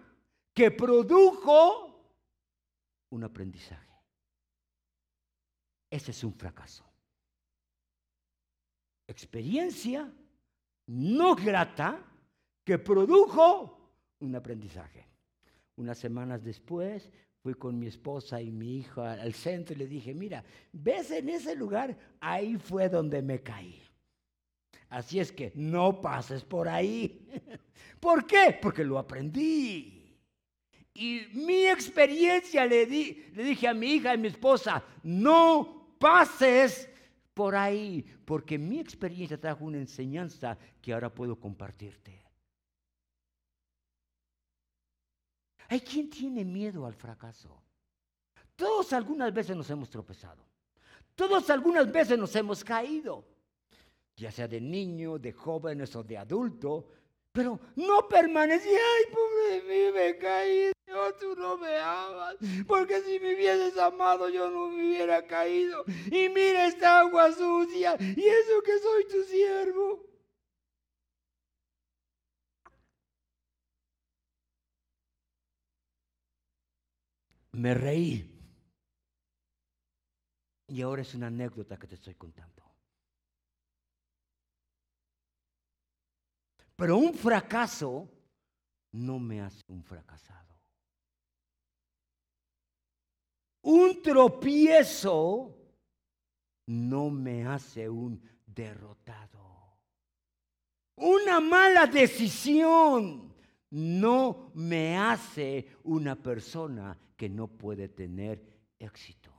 que 0.54 0.72
produjo 0.72 2.02
un 3.10 3.22
aprendizaje. 3.26 3.92
Ese 5.90 6.12
es 6.12 6.24
un 6.24 6.34
fracaso. 6.34 6.86
Experiencia 9.06 10.10
no 10.88 11.36
grata 11.36 12.02
que 12.64 12.80
produjo 12.80 13.76
un 14.20 14.34
aprendizaje. 14.34 15.09
Unas 15.80 15.98
semanas 15.98 16.44
después 16.44 17.10
fui 17.42 17.54
con 17.54 17.80
mi 17.80 17.88
esposa 17.88 18.42
y 18.42 18.52
mi 18.52 18.80
hijo 18.80 19.02
al 19.02 19.34
centro 19.34 19.74
y 19.74 19.80
le 19.80 19.88
dije, 19.88 20.14
mira, 20.14 20.44
ves 20.74 21.10
en 21.12 21.30
ese 21.30 21.56
lugar, 21.56 21.98
ahí 22.20 22.58
fue 22.58 22.90
donde 22.90 23.22
me 23.22 23.42
caí. 23.42 23.82
Así 24.90 25.22
es 25.22 25.32
que 25.32 25.54
no 25.56 26.02
pases 26.02 26.44
por 26.44 26.68
ahí. 26.68 27.26
¿Por 28.00 28.28
qué? 28.28 28.58
Porque 28.62 28.84
lo 28.84 29.00
aprendí. 29.00 30.18
Y 30.94 31.22
mi 31.34 31.68
experiencia 31.68 32.66
le, 32.66 32.86
di, 32.86 33.26
le 33.34 33.44
dije 33.44 33.70
a 33.70 33.74
mi 33.74 33.94
hija 33.94 34.12
y 34.12 34.16
a 34.16 34.18
mi 34.18 34.28
esposa, 34.28 34.84
no 35.04 35.96
pases 35.98 36.90
por 37.34 37.56
ahí, 37.56 38.06
porque 38.26 38.58
mi 38.58 38.82
experiencia 38.82 39.40
trajo 39.40 39.64
una 39.64 39.78
enseñanza 39.78 40.58
que 40.82 40.92
ahora 40.92 41.14
puedo 41.14 41.40
compartirte. 41.40 42.29
Hay 45.70 45.82
quien 45.82 46.10
tiene 46.10 46.44
miedo 46.44 46.86
al 46.86 46.94
fracaso. 46.94 47.62
Todos 48.56 48.92
algunas 48.94 49.34
veces 49.34 49.56
nos 49.56 49.70
hemos 49.70 49.90
tropezado. 49.90 50.44
Todos 51.16 51.50
algunas 51.50 51.92
veces 51.92 52.18
nos 52.18 52.36
hemos 52.36 52.64
caído. 52.64 53.24
Ya 54.16 54.32
sea 54.32 54.48
de 54.48 54.60
niño, 54.60 55.18
de 55.18 55.32
jóvenes 55.32 55.96
o 55.96 56.04
de 56.04 56.18
adulto. 56.18 56.88
Pero 57.32 57.60
no 57.76 58.08
permanecí, 58.08 58.68
ay, 58.70 59.14
pobre 59.14 59.56
de 59.56 59.62
mí, 59.62 59.94
me 59.94 60.18
caí, 60.18 60.72
tú 61.20 61.36
no 61.36 61.58
me 61.58 61.78
amas, 61.78 62.36
porque 62.68 63.02
si 63.02 63.20
me 63.20 63.36
hubieses 63.36 63.78
amado 63.78 64.30
yo 64.30 64.50
no 64.50 64.70
me 64.70 64.88
hubiera 64.88 65.26
caído. 65.26 65.84
Y 66.12 66.30
mira 66.30 66.66
esta 66.66 67.00
agua 67.02 67.32
sucia, 67.32 67.96
y 68.00 68.24
eso 68.24 68.62
que 68.64 68.80
soy 68.80 69.08
tu 69.08 69.24
siervo. 69.24 70.09
Me 77.60 77.74
reí. 77.74 78.26
Y 80.68 80.82
ahora 80.82 81.02
es 81.02 81.14
una 81.14 81.28
anécdota 81.28 81.78
que 81.78 81.88
te 81.88 81.96
estoy 81.96 82.16
contando. 82.16 82.64
Pero 86.78 86.98
un 86.98 87.14
fracaso 87.14 88.10
no 88.94 89.20
me 89.20 89.42
hace 89.42 89.62
un 89.68 89.84
fracasado. 89.84 90.56
Un 93.64 94.02
tropiezo 94.02 95.54
no 96.68 97.10
me 97.10 97.46
hace 97.46 97.90
un 97.90 98.24
derrotado. 98.46 99.80
Una 100.96 101.42
mala 101.42 101.88
decisión 101.88 103.36
no 103.72 104.50
me 104.54 104.98
hace 104.98 105.76
una 105.84 106.16
persona 106.16 106.98
que 107.20 107.28
no 107.28 107.50
puede 107.50 107.90
tener 107.90 108.42
éxito. 108.80 109.30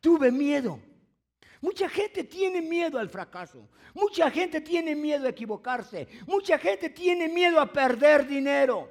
Tuve 0.00 0.32
miedo. 0.32 0.80
Mucha 1.60 1.88
gente 1.88 2.24
tiene 2.24 2.62
miedo 2.62 2.98
al 2.98 3.08
fracaso. 3.08 3.68
Mucha 3.94 4.28
gente 4.28 4.60
tiene 4.60 4.96
miedo 4.96 5.26
a 5.26 5.30
equivocarse. 5.30 6.08
Mucha 6.26 6.58
gente 6.58 6.90
tiene 6.90 7.28
miedo 7.28 7.60
a 7.60 7.72
perder 7.72 8.26
dinero. 8.26 8.90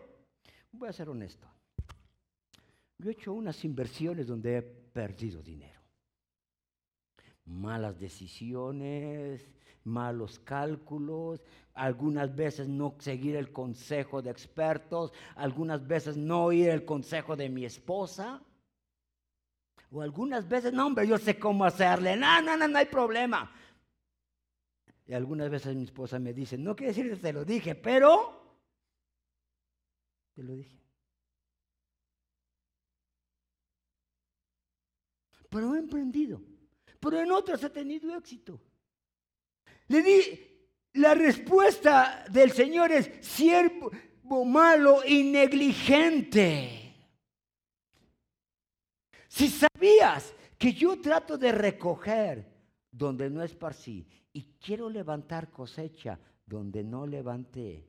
Voy 0.71 0.87
a 0.87 0.93
ser 0.93 1.09
honesto. 1.09 1.45
Yo 2.99 3.09
he 3.09 3.13
hecho 3.13 3.33
unas 3.33 3.65
inversiones 3.65 4.27
donde 4.27 4.57
he 4.57 4.61
perdido 4.61 5.43
dinero. 5.43 5.81
Malas 7.43 7.99
decisiones, 7.99 9.45
malos 9.89 10.39
cálculos, 10.39 11.43
algunas 11.73 12.35
veces 12.35 12.67
no 12.67 12.95
seguir 12.99 13.35
el 13.35 13.51
consejo 13.51 14.21
de 14.21 14.29
expertos, 14.29 15.11
algunas 15.35 15.85
veces 15.85 16.17
no 16.17 16.45
oír 16.45 16.69
el 16.69 16.85
consejo 16.85 17.35
de 17.35 17.49
mi 17.49 17.65
esposa. 17.65 18.41
O 19.91 20.01
algunas 20.01 20.47
veces, 20.47 20.71
no, 20.71 20.85
hombre, 20.85 21.07
yo 21.07 21.17
sé 21.17 21.39
cómo 21.39 21.65
hacerle, 21.65 22.15
no, 22.15 22.41
no, 22.41 22.55
no, 22.55 22.67
no 22.67 22.77
hay 22.77 22.85
problema. 22.85 23.51
Y 25.07 25.13
algunas 25.13 25.49
veces 25.49 25.75
mi 25.75 25.83
esposa 25.83 26.19
me 26.19 26.33
dice, 26.33 26.57
no 26.57 26.75
quiere 26.75 26.93
decir 26.93 27.09
que 27.09 27.15
te 27.15 27.33
lo 27.33 27.43
dije, 27.43 27.73
pero 27.73 28.39
te 30.35 30.43
lo 30.43 30.55
dije. 30.55 30.79
Pero 35.49 35.73
he 35.73 35.79
emprendido, 35.79 36.41
pero 36.99 37.19
en 37.19 37.31
otras 37.31 37.63
he 37.63 37.69
tenido 37.71 38.15
éxito. 38.15 38.61
Le 39.89 40.01
di, 40.01 40.21
la 40.93 41.13
respuesta 41.13 42.25
del 42.29 42.51
Señor 42.51 42.91
es 42.91 43.11
siervo 43.21 43.91
malo 44.45 45.01
y 45.05 45.23
negligente. 45.23 46.95
Si 49.27 49.47
sabías 49.49 50.33
que 50.57 50.73
yo 50.73 50.99
trato 50.99 51.37
de 51.37 51.51
recoger 51.51 52.45
donde 52.91 53.29
no 53.29 53.43
esparcí 53.43 54.07
y 54.31 54.43
quiero 54.59 54.89
levantar 54.89 55.49
cosecha 55.51 56.19
donde 56.45 56.83
no 56.83 57.07
levanté, 57.07 57.87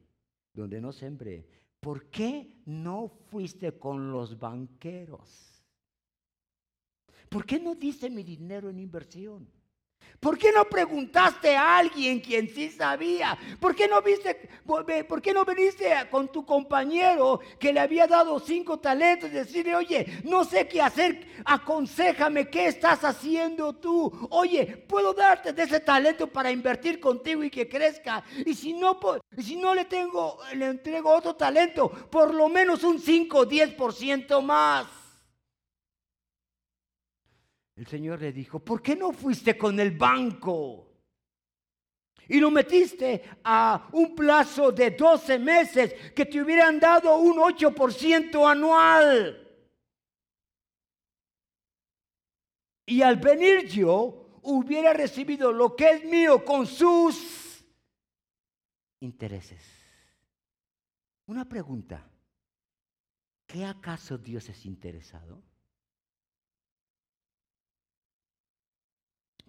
donde 0.54 0.80
no 0.80 0.92
sembré, 0.92 1.46
¿por 1.80 2.08
qué 2.10 2.62
no 2.66 3.08
fuiste 3.30 3.78
con 3.78 4.10
los 4.10 4.38
banqueros? 4.38 5.62
¿Por 7.28 7.44
qué 7.44 7.60
no 7.60 7.74
diste 7.74 8.08
mi 8.08 8.22
dinero 8.22 8.70
en 8.70 8.78
inversión? 8.78 9.59
¿Por 10.20 10.36
qué 10.36 10.52
no 10.52 10.66
preguntaste 10.66 11.56
a 11.56 11.78
alguien 11.78 12.20
quien 12.20 12.46
sí 12.46 12.68
sabía? 12.68 13.38
¿Por 13.58 13.74
qué 13.74 13.88
no 13.88 14.02
viste, 14.02 14.50
por 14.66 15.22
qué 15.22 15.32
no 15.32 15.46
viniste 15.46 15.90
con 16.10 16.28
tu 16.28 16.44
compañero 16.44 17.40
que 17.58 17.72
le 17.72 17.80
había 17.80 18.06
dado 18.06 18.38
cinco 18.38 18.78
talentos 18.78 19.30
y 19.30 19.32
decirle, 19.32 19.74
oye, 19.74 20.20
no 20.24 20.44
sé 20.44 20.68
qué 20.68 20.82
hacer, 20.82 21.26
aconsejame 21.46 22.50
qué 22.50 22.66
estás 22.66 23.02
haciendo 23.02 23.72
tú? 23.72 24.28
Oye, 24.28 24.66
puedo 24.66 25.14
darte 25.14 25.54
de 25.54 25.62
ese 25.62 25.80
talento 25.80 26.26
para 26.26 26.50
invertir 26.50 27.00
contigo 27.00 27.42
y 27.42 27.48
que 27.48 27.66
crezca. 27.66 28.22
Y 28.44 28.52
si 28.52 28.74
no, 28.74 29.00
si 29.38 29.56
no 29.56 29.74
le 29.74 29.86
tengo, 29.86 30.36
le 30.54 30.66
entrego 30.66 31.14
otro 31.14 31.34
talento, 31.34 31.88
por 31.88 32.34
lo 32.34 32.50
menos 32.50 32.84
un 32.84 33.00
5 33.00 33.38
o 33.38 33.46
10% 33.46 34.42
más. 34.42 34.99
El 37.80 37.86
Señor 37.86 38.20
le 38.20 38.30
dijo, 38.30 38.58
¿por 38.60 38.82
qué 38.82 38.94
no 38.94 39.10
fuiste 39.10 39.56
con 39.56 39.80
el 39.80 39.92
banco? 39.92 40.86
y 42.28 42.38
lo 42.38 42.50
metiste 42.50 43.24
a 43.42 43.88
un 43.92 44.14
plazo 44.14 44.70
de 44.70 44.90
12 44.92 45.38
meses 45.40 46.12
que 46.12 46.26
te 46.26 46.40
hubieran 46.40 46.78
dado 46.78 47.16
un 47.16 47.38
8% 47.38 48.48
anual. 48.48 49.48
Y 52.86 53.02
al 53.02 53.16
venir 53.16 53.66
yo, 53.66 54.38
hubiera 54.42 54.92
recibido 54.92 55.50
lo 55.50 55.74
que 55.74 55.90
es 55.90 56.04
mío 56.04 56.44
con 56.44 56.66
sus 56.68 57.64
intereses. 59.00 59.60
Una 61.26 61.48
pregunta. 61.48 62.08
¿Qué 63.44 63.64
acaso 63.64 64.18
Dios 64.18 64.48
es 64.48 64.66
interesado? 64.66 65.49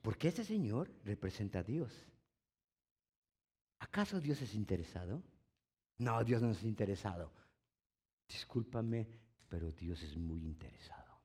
Porque 0.01 0.29
ese 0.29 0.43
Señor 0.43 0.91
representa 1.03 1.59
a 1.59 1.63
Dios. 1.63 1.91
¿Acaso 3.79 4.19
Dios 4.19 4.41
es 4.41 4.55
interesado? 4.55 5.21
No, 5.97 6.23
Dios 6.23 6.41
no 6.41 6.51
es 6.51 6.63
interesado. 6.63 7.31
Discúlpame, 8.27 9.07
pero 9.47 9.71
Dios 9.71 10.01
es 10.01 10.15
muy 10.17 10.43
interesado. 10.43 11.19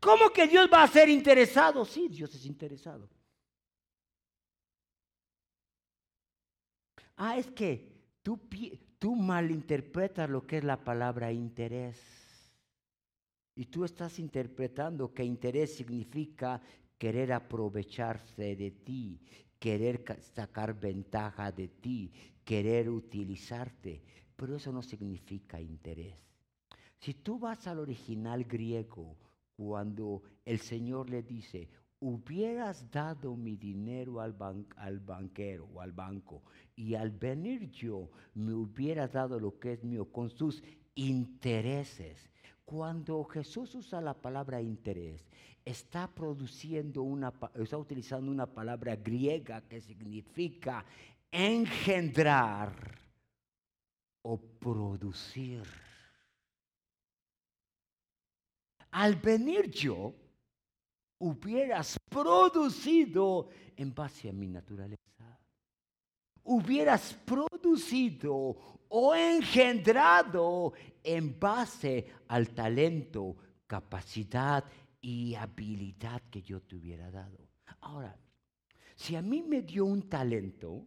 ¿Cómo 0.00 0.30
que 0.30 0.48
Dios 0.48 0.68
va 0.72 0.82
a 0.82 0.88
ser 0.88 1.08
interesado? 1.08 1.84
Sí, 1.84 2.08
Dios 2.08 2.34
es 2.34 2.46
interesado. 2.46 3.08
Ah, 7.16 7.36
es 7.36 7.50
que 7.50 7.92
tú, 8.22 8.40
tú 8.98 9.14
malinterpretas 9.14 10.28
lo 10.28 10.46
que 10.46 10.58
es 10.58 10.64
la 10.64 10.82
palabra 10.82 11.30
interés. 11.30 12.21
Y 13.54 13.66
tú 13.66 13.84
estás 13.84 14.18
interpretando 14.18 15.12
que 15.12 15.24
interés 15.24 15.74
significa 15.74 16.60
querer 16.98 17.32
aprovecharse 17.32 18.56
de 18.56 18.70
ti, 18.70 19.20
querer 19.58 20.04
sacar 20.34 20.78
ventaja 20.78 21.52
de 21.52 21.68
ti, 21.68 22.12
querer 22.44 22.88
utilizarte. 22.88 24.02
Pero 24.36 24.56
eso 24.56 24.72
no 24.72 24.82
significa 24.82 25.60
interés. 25.60 26.24
Si 26.98 27.14
tú 27.14 27.38
vas 27.38 27.66
al 27.66 27.80
original 27.80 28.44
griego, 28.44 29.16
cuando 29.56 30.22
el 30.44 30.60
Señor 30.60 31.10
le 31.10 31.22
dice, 31.22 31.68
hubieras 32.00 32.90
dado 32.90 33.36
mi 33.36 33.56
dinero 33.56 34.20
al, 34.20 34.34
al, 34.76 35.00
banquero 35.00 35.68
o 35.72 35.80
al 35.80 35.92
banco 35.92 36.42
y 36.74 36.94
al 36.94 37.10
venir 37.10 37.70
yo 37.70 38.10
me 38.34 38.52
hubieras 38.54 39.12
dado 39.12 39.38
lo 39.38 39.58
que 39.58 39.74
es 39.74 39.84
mío 39.84 40.10
con 40.10 40.28
sus 40.30 40.62
intereses. 40.94 42.28
Cuando 42.64 43.24
Jesús 43.24 43.74
usa 43.74 44.00
la 44.00 44.14
palabra 44.14 44.60
interés, 44.60 45.26
está 45.64 46.08
produciendo 46.08 47.02
una, 47.02 47.32
está 47.54 47.76
utilizando 47.76 48.30
una 48.30 48.46
palabra 48.46 48.96
griega 48.96 49.60
que 49.62 49.80
significa 49.80 50.84
engendrar 51.30 52.72
o 54.22 54.38
producir. 54.38 55.62
Al 58.92 59.16
venir 59.16 59.70
yo, 59.70 60.14
hubieras 61.18 61.98
producido 62.08 63.48
en 63.76 63.94
base 63.94 64.28
a 64.28 64.32
mi 64.32 64.48
naturaleza. 64.48 64.98
Hubieras 66.44 67.14
producido 67.24 68.81
o 68.94 69.14
engendrado 69.14 70.74
en 71.02 71.38
base 71.40 72.06
al 72.28 72.50
talento, 72.50 73.36
capacidad 73.66 74.64
y 75.00 75.34
habilidad 75.34 76.20
que 76.30 76.42
yo 76.42 76.60
te 76.60 76.76
hubiera 76.76 77.10
dado. 77.10 77.38
Ahora, 77.80 78.14
si 78.94 79.16
a 79.16 79.22
mí 79.22 79.42
me 79.42 79.62
dio 79.62 79.86
un 79.86 80.10
talento, 80.10 80.86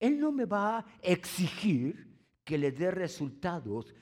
Él 0.00 0.18
no 0.18 0.32
me 0.32 0.44
va 0.44 0.78
a 0.78 0.86
exigir 1.02 2.18
que 2.42 2.58
le 2.58 2.72
dé 2.72 2.90
resultados 2.90 3.94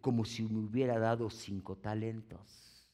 como 0.00 0.24
si 0.24 0.44
me 0.44 0.60
hubiera 0.60 1.00
dado 1.00 1.30
cinco 1.30 1.76
talentos. 1.76 2.88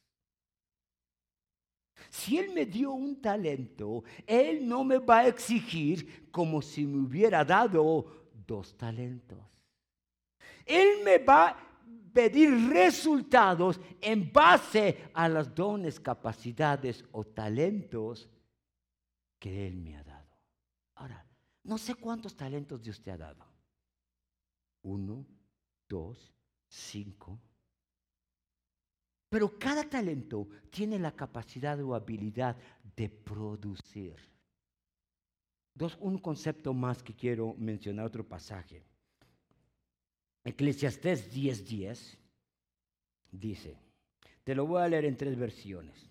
Si 2.09 2.39
Él 2.39 2.55
me 2.55 2.65
dio 2.65 2.93
un 2.93 3.21
talento, 3.21 4.03
Él 4.27 4.67
no 4.67 4.83
me 4.83 4.97
va 4.97 5.19
a 5.19 5.29
exigir 5.29 6.31
como 6.31 6.63
si 6.63 6.87
me 6.87 7.07
hubiera 7.07 7.45
dado 7.45 8.31
dos 8.47 8.75
talentos. 8.79 9.58
Él 10.69 11.03
me 11.03 11.19
va 11.19 11.49
a 11.49 11.69
pedir 12.13 12.51
resultados 12.69 13.81
en 14.01 14.33
base 14.33 15.11
a 15.15 15.29
los 15.29 15.55
dones, 15.55 15.99
capacidades 15.99 17.05
o 17.13 17.25
talentos 17.25 18.29
que 19.39 19.67
Él 19.67 19.77
me 19.77 19.97
ha 19.97 20.05
dado. 20.05 20.37
Ahora, 20.97 21.25
no 21.65 21.79
sé 21.79 21.95
cuántos 21.95 22.37
talentos 22.37 22.83
Dios 22.83 23.01
te 23.01 23.11
ha 23.11 23.17
dado. 23.17 23.45
Uno, 24.83 25.27
dos, 25.89 26.33
cinco. 26.67 27.41
Pero 29.29 29.59
cada 29.59 29.85
talento 29.85 30.49
tiene 30.71 30.99
la 30.99 31.13
capacidad 31.13 31.81
o 31.83 31.95
habilidad 31.95 32.57
de 32.97 33.09
producir. 33.09 34.17
Dos, 35.75 35.97
un 36.01 36.19
concepto 36.19 36.73
más 36.73 37.03
que 37.03 37.15
quiero 37.15 37.55
mencionar, 37.59 38.07
otro 38.07 38.27
pasaje. 38.27 38.88
Eclesiastés 40.45 41.33
10:10 41.33 42.17
dice, 43.31 43.77
te 44.45 44.55
lo 44.55 44.67
voy 44.67 44.83
a 44.83 44.89
leer 44.89 45.05
en 45.05 45.17
tres 45.17 45.37
versiones. 45.37 46.09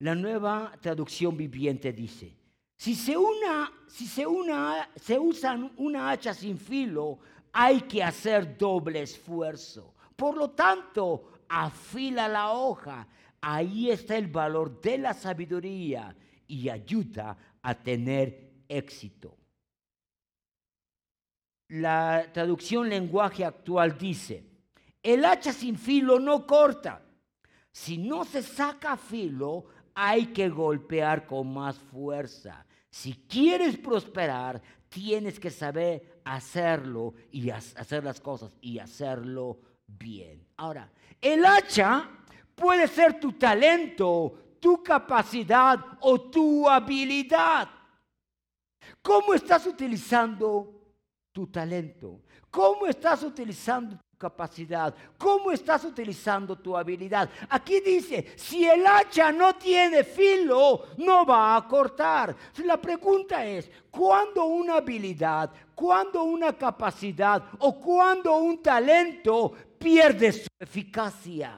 La 0.00 0.14
nueva 0.14 0.76
traducción 0.80 1.36
viviente 1.36 1.92
dice, 1.92 2.36
si 2.76 2.94
se, 2.94 3.16
una, 3.16 3.72
si 3.88 4.06
se, 4.06 4.26
una, 4.26 4.88
se 4.94 5.18
una 5.18 6.10
hacha 6.10 6.32
sin 6.32 6.56
filo, 6.56 7.18
hay 7.52 7.80
que 7.80 8.02
hacer 8.02 8.56
doble 8.56 9.02
esfuerzo. 9.02 9.94
Por 10.14 10.36
lo 10.36 10.50
tanto, 10.50 11.44
afila 11.48 12.28
la 12.28 12.52
hoja. 12.52 13.08
Ahí 13.40 13.90
está 13.90 14.16
el 14.16 14.28
valor 14.28 14.80
de 14.80 14.98
la 14.98 15.14
sabiduría 15.14 16.14
y 16.46 16.68
ayuda 16.68 17.36
a 17.62 17.74
tener 17.74 18.62
éxito. 18.68 19.37
La 21.68 22.26
traducción 22.32 22.88
lenguaje 22.88 23.44
actual 23.44 23.98
dice, 23.98 24.44
el 25.02 25.24
hacha 25.24 25.52
sin 25.52 25.76
filo 25.76 26.18
no 26.18 26.46
corta. 26.46 27.02
Si 27.70 27.98
no 27.98 28.24
se 28.24 28.42
saca 28.42 28.96
filo, 28.96 29.66
hay 29.94 30.26
que 30.26 30.48
golpear 30.48 31.26
con 31.26 31.52
más 31.52 31.78
fuerza. 31.78 32.64
Si 32.90 33.12
quieres 33.28 33.76
prosperar, 33.76 34.60
tienes 34.88 35.38
que 35.38 35.50
saber 35.50 36.20
hacerlo 36.24 37.14
y 37.30 37.50
hacer 37.50 38.02
las 38.02 38.20
cosas 38.20 38.50
y 38.60 38.78
hacerlo 38.78 39.58
bien. 39.86 40.46
Ahora, 40.56 40.90
el 41.20 41.44
hacha 41.44 42.08
puede 42.54 42.88
ser 42.88 43.20
tu 43.20 43.32
talento, 43.32 44.56
tu 44.60 44.82
capacidad 44.82 45.78
o 46.00 46.20
tu 46.30 46.68
habilidad. 46.68 47.68
¿Cómo 49.02 49.34
estás 49.34 49.66
utilizando 49.66 50.77
tu 51.38 51.46
talento? 51.46 52.22
¿Cómo 52.50 52.88
estás 52.88 53.22
utilizando 53.22 53.94
tu 53.94 54.18
capacidad? 54.18 54.92
¿Cómo 55.16 55.52
estás 55.52 55.84
utilizando 55.84 56.58
tu 56.58 56.76
habilidad? 56.76 57.30
Aquí 57.48 57.78
dice, 57.78 58.32
si 58.34 58.66
el 58.66 58.84
hacha 58.84 59.30
no 59.30 59.54
tiene 59.54 60.02
filo, 60.02 60.86
no 60.96 61.24
va 61.24 61.54
a 61.54 61.68
cortar. 61.68 62.34
La 62.64 62.76
pregunta 62.80 63.46
es, 63.46 63.70
¿cuándo 63.88 64.46
una 64.46 64.78
habilidad, 64.78 65.52
cuándo 65.76 66.24
una 66.24 66.58
capacidad 66.58 67.40
o 67.60 67.78
cuándo 67.78 68.36
un 68.38 68.60
talento 68.60 69.52
pierde 69.78 70.32
su 70.32 70.48
eficacia? 70.58 71.56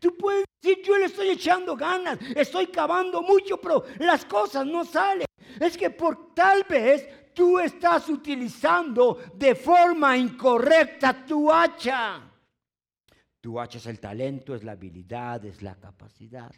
Tú 0.00 0.16
puedes 0.16 0.46
decir, 0.60 0.82
yo 0.82 0.96
le 0.96 1.04
estoy 1.04 1.28
echando 1.28 1.76
ganas, 1.76 2.18
estoy 2.34 2.66
cavando 2.66 3.22
mucho, 3.22 3.60
pero 3.60 3.84
las 4.00 4.24
cosas 4.24 4.66
no 4.66 4.84
salen. 4.84 5.26
Es 5.60 5.76
que 5.76 5.90
por 5.90 6.34
tal 6.34 6.64
vez 6.64 7.19
tú 7.34 7.58
estás 7.58 8.08
utilizando 8.08 9.18
de 9.34 9.54
forma 9.54 10.16
incorrecta 10.16 11.24
tu 11.24 11.50
hacha. 11.50 12.20
Tu 13.40 13.58
hacha 13.58 13.78
es 13.78 13.86
el 13.86 13.98
talento, 13.98 14.54
es 14.54 14.64
la 14.64 14.72
habilidad, 14.72 15.44
es 15.44 15.62
la 15.62 15.74
capacidad. 15.74 16.52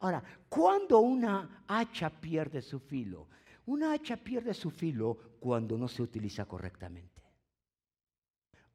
Ahora, 0.00 0.22
¿cuándo 0.48 1.00
una 1.00 1.64
hacha 1.66 2.10
pierde 2.10 2.62
su 2.62 2.78
filo? 2.78 3.28
Una 3.66 3.92
hacha 3.92 4.16
pierde 4.16 4.54
su 4.54 4.70
filo 4.70 5.16
cuando 5.40 5.76
no 5.76 5.88
se 5.88 6.02
utiliza 6.02 6.44
correctamente. 6.44 7.22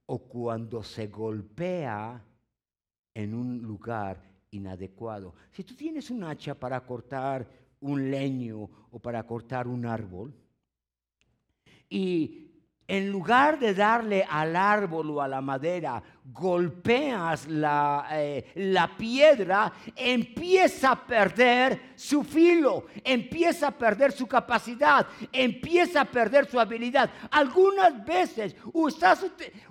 O 0.07 0.19
cuando 0.19 0.83
se 0.83 1.07
golpea 1.07 2.21
en 3.13 3.33
un 3.33 3.61
lugar 3.61 4.21
inadecuado. 4.51 5.35
Si 5.51 5.63
tú 5.63 5.75
tienes 5.75 6.09
un 6.09 6.23
hacha 6.23 6.55
para 6.55 6.81
cortar 6.81 7.47
un 7.81 8.09
leño 8.09 8.69
o 8.91 8.99
para 8.99 9.25
cortar 9.25 9.67
un 9.67 9.85
árbol, 9.85 10.33
y 11.93 12.43
en 12.87 13.11
lugar 13.11 13.59
de 13.59 13.73
darle 13.73 14.25
al 14.29 14.55
árbol 14.55 15.11
o 15.11 15.21
a 15.21 15.27
la 15.27 15.41
madera, 15.41 16.03
golpeas 16.25 17.47
la, 17.47 18.07
eh, 18.11 18.51
la, 18.55 18.95
piedra, 18.97 19.71
empieza 19.95 20.91
a 20.91 21.07
perder 21.07 21.93
su 21.95 22.23
filo, 22.23 22.87
empieza 23.03 23.67
a 23.67 23.71
perder 23.71 24.11
su 24.11 24.27
capacidad, 24.27 25.07
empieza 25.31 26.01
a 26.01 26.05
perder 26.05 26.49
su 26.49 26.59
habilidad. 26.59 27.09
Algunas 27.31 28.03
veces 28.03 28.55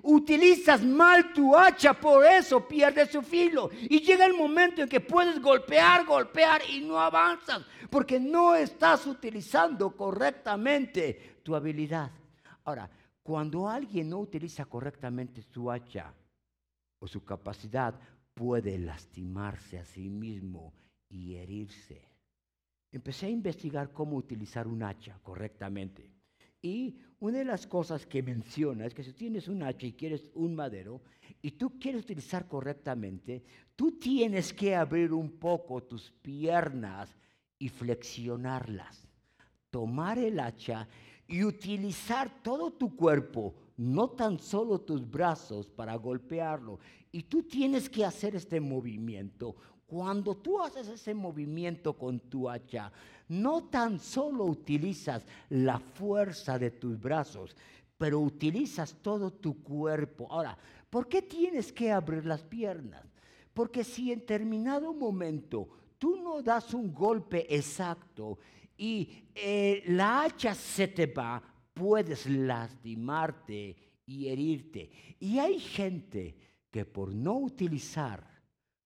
utilizas 0.02 0.82
mal 0.82 1.32
tu 1.34 1.56
hacha, 1.56 1.92
por 1.92 2.24
eso 2.24 2.66
pierdes 2.66 3.10
su 3.10 3.20
filo. 3.22 3.70
Y 3.82 4.00
llega 4.00 4.24
el 4.24 4.34
momento 4.34 4.82
en 4.82 4.88
que 4.88 5.00
puedes 5.00 5.40
golpear, 5.40 6.06
golpear 6.06 6.62
y 6.68 6.80
no 6.80 6.98
avanzas, 6.98 7.62
porque 7.90 8.18
no 8.18 8.54
estás 8.54 9.06
utilizando 9.06 9.94
correctamente 9.94 11.31
tu 11.42 11.54
habilidad. 11.54 12.10
Ahora, 12.64 12.90
cuando 13.22 13.68
alguien 13.68 14.10
no 14.10 14.18
utiliza 14.18 14.64
correctamente 14.64 15.42
su 15.42 15.70
hacha 15.70 16.12
o 16.98 17.06
su 17.06 17.24
capacidad, 17.24 17.98
puede 18.34 18.78
lastimarse 18.78 19.78
a 19.78 19.84
sí 19.84 20.08
mismo 20.08 20.72
y 21.08 21.34
herirse. 21.34 22.02
Empecé 22.90 23.26
a 23.26 23.30
investigar 23.30 23.92
cómo 23.92 24.16
utilizar 24.16 24.66
un 24.66 24.82
hacha 24.82 25.18
correctamente. 25.22 26.10
Y 26.60 26.96
una 27.18 27.38
de 27.38 27.44
las 27.44 27.66
cosas 27.66 28.06
que 28.06 28.22
menciona 28.22 28.86
es 28.86 28.94
que 28.94 29.02
si 29.02 29.12
tienes 29.12 29.48
un 29.48 29.62
hacha 29.62 29.86
y 29.86 29.94
quieres 29.94 30.30
un 30.34 30.54
madero 30.54 31.02
y 31.40 31.52
tú 31.52 31.78
quieres 31.78 32.02
utilizar 32.02 32.46
correctamente, 32.46 33.44
tú 33.74 33.98
tienes 33.98 34.52
que 34.52 34.76
abrir 34.76 35.12
un 35.12 35.38
poco 35.38 35.82
tus 35.82 36.10
piernas 36.10 37.16
y 37.58 37.68
flexionarlas. 37.68 39.08
Tomar 39.70 40.18
el 40.18 40.38
hacha 40.38 40.86
y 41.26 41.44
utilizar 41.44 42.42
todo 42.42 42.70
tu 42.72 42.94
cuerpo, 42.94 43.54
no 43.76 44.10
tan 44.10 44.38
solo 44.38 44.80
tus 44.80 45.08
brazos 45.08 45.68
para 45.68 45.94
golpearlo. 45.96 46.78
Y 47.10 47.22
tú 47.24 47.42
tienes 47.42 47.88
que 47.88 48.04
hacer 48.04 48.36
este 48.36 48.60
movimiento. 48.60 49.56
Cuando 49.86 50.36
tú 50.36 50.60
haces 50.62 50.88
ese 50.88 51.14
movimiento 51.14 51.92
con 51.94 52.18
tu 52.18 52.48
hacha, 52.48 52.90
no 53.28 53.64
tan 53.64 53.98
solo 53.98 54.44
utilizas 54.44 55.24
la 55.50 55.78
fuerza 55.78 56.58
de 56.58 56.70
tus 56.70 56.98
brazos, 56.98 57.54
pero 57.98 58.20
utilizas 58.20 58.96
todo 59.02 59.30
tu 59.30 59.62
cuerpo. 59.62 60.26
Ahora, 60.30 60.56
¿por 60.90 61.08
qué 61.08 61.22
tienes 61.22 61.72
que 61.72 61.92
abrir 61.92 62.24
las 62.26 62.42
piernas? 62.42 63.04
Porque 63.54 63.84
si 63.84 64.12
en 64.12 64.20
determinado 64.20 64.92
momento 64.92 65.68
tú 65.98 66.16
no 66.16 66.42
das 66.42 66.74
un 66.74 66.92
golpe 66.92 67.54
exacto 67.54 68.38
y 68.82 69.28
eh, 69.32 69.84
la 69.86 70.24
hacha 70.24 70.56
se 70.56 70.88
te 70.88 71.06
va, 71.06 71.40
puedes 71.72 72.26
lastimarte 72.26 73.76
y 74.04 74.26
herirte. 74.26 74.90
Y 75.20 75.38
hay 75.38 75.60
gente 75.60 76.36
que 76.68 76.84
por 76.84 77.14
no 77.14 77.38
utilizar 77.38 78.26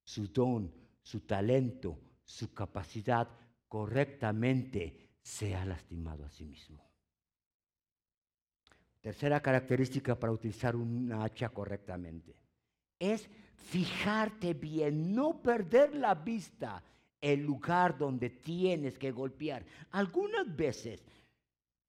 su 0.04 0.28
don, 0.28 0.70
su 1.00 1.20
talento, 1.20 1.98
su 2.22 2.52
capacidad 2.52 3.26
correctamente, 3.66 5.16
se 5.22 5.54
ha 5.54 5.64
lastimado 5.64 6.26
a 6.26 6.30
sí 6.30 6.44
mismo. 6.44 6.84
Tercera 9.00 9.40
característica 9.40 10.14
para 10.18 10.34
utilizar 10.34 10.76
una 10.76 11.24
hacha 11.24 11.48
correctamente 11.48 12.36
es 12.98 13.30
fijarte 13.54 14.52
bien, 14.52 15.14
no 15.14 15.40
perder 15.40 15.94
la 15.94 16.14
vista 16.14 16.84
el 17.32 17.42
lugar 17.42 17.98
donde 17.98 18.30
tienes 18.30 18.96
que 18.98 19.10
golpear. 19.10 19.64
Algunas 19.90 20.54
veces 20.54 21.02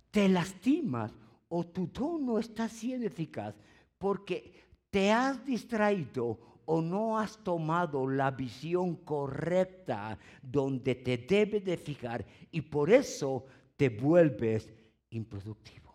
te 0.09 0.27
lastimas 0.27 1.13
o 1.49 1.63
tu 1.63 1.87
tono 1.89 2.17
no 2.33 2.39
está 2.39 2.67
siendo 2.67 3.05
eficaz 3.05 3.55
porque 3.99 4.51
te 4.89 5.11
has 5.11 5.45
distraído 5.45 6.39
o 6.65 6.81
no 6.81 7.19
has 7.19 7.37
tomado 7.43 8.07
la 8.07 8.31
visión 8.31 8.95
correcta 8.95 10.17
donde 10.41 10.95
te 10.95 11.17
debe 11.19 11.61
de 11.61 11.77
fijar 11.77 12.25
y 12.51 12.61
por 12.61 12.89
eso 12.89 13.45
te 13.75 13.89
vuelves 13.89 14.73
improductivo 15.11 15.86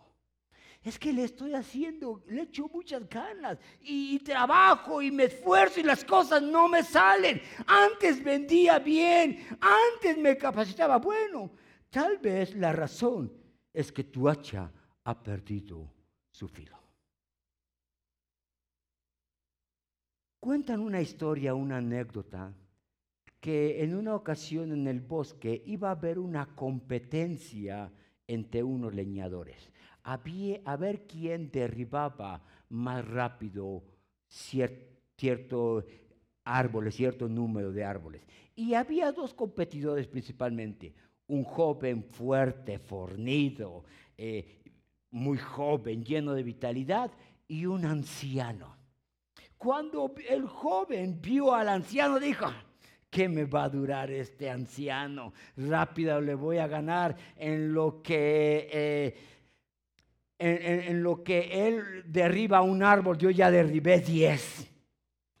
es 0.83 0.99
que 0.99 1.13
le 1.13 1.23
estoy 1.23 1.53
haciendo, 1.53 2.21
le 2.27 2.41
echo 2.41 2.67
muchas 2.67 3.07
ganas 3.07 3.57
y, 3.81 4.19
trabajo 4.19 5.01
y 5.01 5.11
me 5.11 5.25
esfuerzo 5.25 5.79
y 5.79 5.83
las 5.83 6.03
cosas 6.03 6.41
no 6.41 6.67
me 6.67 6.83
salen. 6.83 7.41
Antes 7.65 8.21
vendía 8.21 8.79
bien, 8.79 9.47
antes 9.61 10.17
me 10.17 10.37
capacitaba. 10.37 10.97
Bueno, 10.97 11.51
tal 11.89 12.17
vez 12.17 12.53
la 12.55 12.73
razón 12.73 13.31
es 13.71 13.91
que 13.93 14.03
tu 14.03 14.27
hacha 14.27 14.69
ha 15.05 15.23
perdido 15.23 15.89
su 16.29 16.49
filo. 16.49 16.77
Cuentan 20.41 20.81
una 20.81 20.99
historia, 20.99 21.55
una 21.55 21.77
anécdota, 21.77 22.53
que 23.39 23.81
en 23.81 23.95
una 23.95 24.15
ocasión 24.15 24.73
en 24.73 24.87
el 24.87 24.99
bosque 24.99 25.63
iba 25.65 25.87
a 25.87 25.91
haber 25.91 26.19
una 26.19 26.53
competencia 26.55 27.89
entre 28.27 28.63
unos 28.63 28.93
leñadores 28.93 29.72
a 30.03 30.75
ver 30.77 31.07
quién 31.07 31.49
derribaba 31.51 32.41
más 32.69 33.07
rápido 33.07 33.83
cierto 34.27 35.85
árboles, 36.43 36.95
cierto 36.95 37.29
número 37.29 37.71
de 37.71 37.83
árboles. 37.83 38.21
Y 38.55 38.73
había 38.73 39.11
dos 39.11 39.33
competidores 39.33 40.07
principalmente, 40.07 40.93
un 41.27 41.43
joven 41.43 42.03
fuerte, 42.03 42.79
fornido, 42.79 43.83
eh, 44.17 44.61
muy 45.11 45.37
joven, 45.37 46.03
lleno 46.03 46.33
de 46.33 46.43
vitalidad, 46.43 47.11
y 47.47 47.65
un 47.65 47.85
anciano. 47.85 48.75
Cuando 49.57 50.13
el 50.27 50.45
joven 50.47 51.21
vio 51.21 51.53
al 51.53 51.69
anciano, 51.69 52.19
dijo, 52.19 52.47
¿qué 53.09 53.29
me 53.29 53.45
va 53.45 53.65
a 53.65 53.69
durar 53.69 54.11
este 54.11 54.49
anciano? 54.49 55.33
Rápido 55.55 56.19
le 56.19 56.35
voy 56.35 56.57
a 56.57 56.67
ganar 56.67 57.15
en 57.37 57.73
lo 57.73 58.01
que... 58.01 58.69
Eh, 58.71 59.15
en, 60.39 61.03
lo 61.03 61.23
que 61.23 61.67
él 61.67 62.03
derriba 62.05 62.61
un 62.61 62.83
árbol, 62.83 63.17
yo 63.17 63.29
ya 63.29 63.49
derribé 63.51 63.99
diez. 63.99 64.67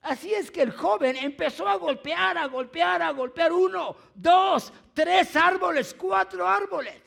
Así 0.01 0.33
es 0.33 0.51
que 0.51 0.61
el 0.61 0.71
joven 0.71 1.15
empezó 1.15 1.67
a 1.67 1.75
golpear, 1.75 2.37
a 2.37 2.47
golpear, 2.47 3.01
a 3.01 3.11
golpear 3.11 3.53
uno, 3.53 3.95
dos, 4.13 4.73
tres 4.93 5.35
árboles, 5.35 5.93
cuatro 5.93 6.47
árboles. 6.47 7.01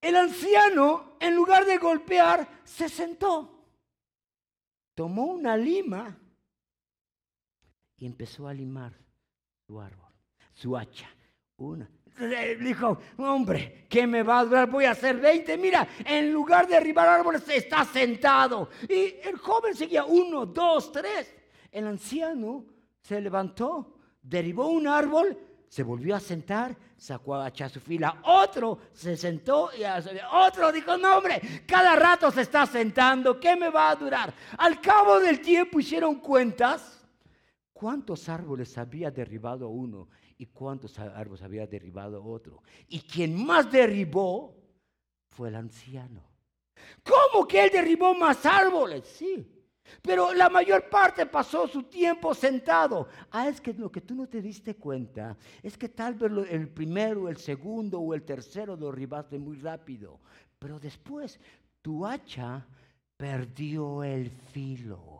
El 0.00 0.14
anciano, 0.14 1.16
en 1.18 1.34
lugar 1.34 1.64
de 1.64 1.78
golpear, 1.78 2.48
se 2.62 2.88
sentó. 2.88 3.66
Tomó 4.94 5.26
una 5.26 5.56
lima 5.56 6.16
y 7.96 8.06
empezó 8.06 8.46
a 8.46 8.54
limar 8.54 8.92
su 9.66 9.80
árbol, 9.80 10.12
su 10.54 10.76
hacha. 10.76 11.10
Una, 11.56 11.90
dijo, 12.60 12.98
hombre, 13.18 13.86
¿qué 13.88 14.06
me 14.06 14.22
va 14.22 14.40
a 14.40 14.44
durar? 14.44 14.70
Voy 14.70 14.84
a 14.84 14.92
hacer 14.92 15.16
20. 15.18 15.56
Mira, 15.58 15.86
en 16.04 16.32
lugar 16.32 16.66
de 16.66 16.74
derribar 16.74 17.08
árboles, 17.08 17.42
está 17.48 17.84
sentado. 17.84 18.70
Y 18.88 19.16
el 19.22 19.36
joven 19.36 19.74
seguía, 19.74 20.04
uno, 20.04 20.46
dos, 20.46 20.92
tres. 20.92 21.34
El 21.70 21.86
anciano 21.86 22.64
se 23.00 23.20
levantó, 23.20 23.98
derribó 24.22 24.68
un 24.68 24.88
árbol, 24.88 25.38
se 25.68 25.82
volvió 25.82 26.16
a 26.16 26.20
sentar, 26.20 26.76
sacó 26.96 27.34
a 27.34 27.50
su 27.68 27.80
fila. 27.80 28.20
Otro 28.24 28.78
se 28.92 29.16
sentó 29.16 29.70
y 29.78 29.82
otro 30.32 30.72
dijo, 30.72 30.96
no 30.96 31.18
hombre, 31.18 31.64
cada 31.66 31.96
rato 31.96 32.30
se 32.30 32.42
está 32.42 32.66
sentando, 32.66 33.38
¿qué 33.38 33.56
me 33.56 33.68
va 33.68 33.90
a 33.90 33.96
durar? 33.96 34.32
Al 34.58 34.80
cabo 34.80 35.20
del 35.20 35.40
tiempo 35.40 35.78
hicieron 35.78 36.16
cuentas. 36.16 37.04
¿Cuántos 37.72 38.28
árboles 38.30 38.78
había 38.78 39.10
derribado 39.10 39.68
uno? 39.68 40.08
Y 40.38 40.46
cuántos 40.46 40.98
árboles 40.98 41.42
había 41.42 41.66
derribado 41.66 42.24
otro. 42.24 42.62
Y 42.88 43.00
quien 43.00 43.44
más 43.44 43.70
derribó 43.70 44.54
fue 45.28 45.48
el 45.48 45.56
anciano. 45.56 46.22
¿Cómo 47.02 47.46
que 47.46 47.64
él 47.64 47.70
derribó 47.72 48.14
más 48.14 48.44
árboles? 48.44 49.06
Sí. 49.06 49.52
Pero 50.02 50.34
la 50.34 50.48
mayor 50.48 50.88
parte 50.88 51.26
pasó 51.26 51.68
su 51.68 51.84
tiempo 51.84 52.34
sentado. 52.34 53.08
Ah, 53.30 53.48
es 53.48 53.60
que 53.60 53.72
lo 53.72 53.90
que 53.90 54.00
tú 54.00 54.14
no 54.14 54.26
te 54.26 54.42
diste 54.42 54.74
cuenta 54.74 55.36
es 55.62 55.78
que 55.78 55.88
tal 55.88 56.14
vez 56.14 56.50
el 56.50 56.68
primero, 56.68 57.28
el 57.28 57.36
segundo 57.36 58.00
o 58.00 58.14
el 58.14 58.22
tercero 58.22 58.76
lo 58.76 58.90
derribaste 58.90 59.38
muy 59.38 59.56
rápido. 59.58 60.20
Pero 60.58 60.80
después 60.80 61.38
tu 61.82 62.04
hacha 62.04 62.66
perdió 63.16 64.02
el 64.02 64.30
filo. 64.30 65.16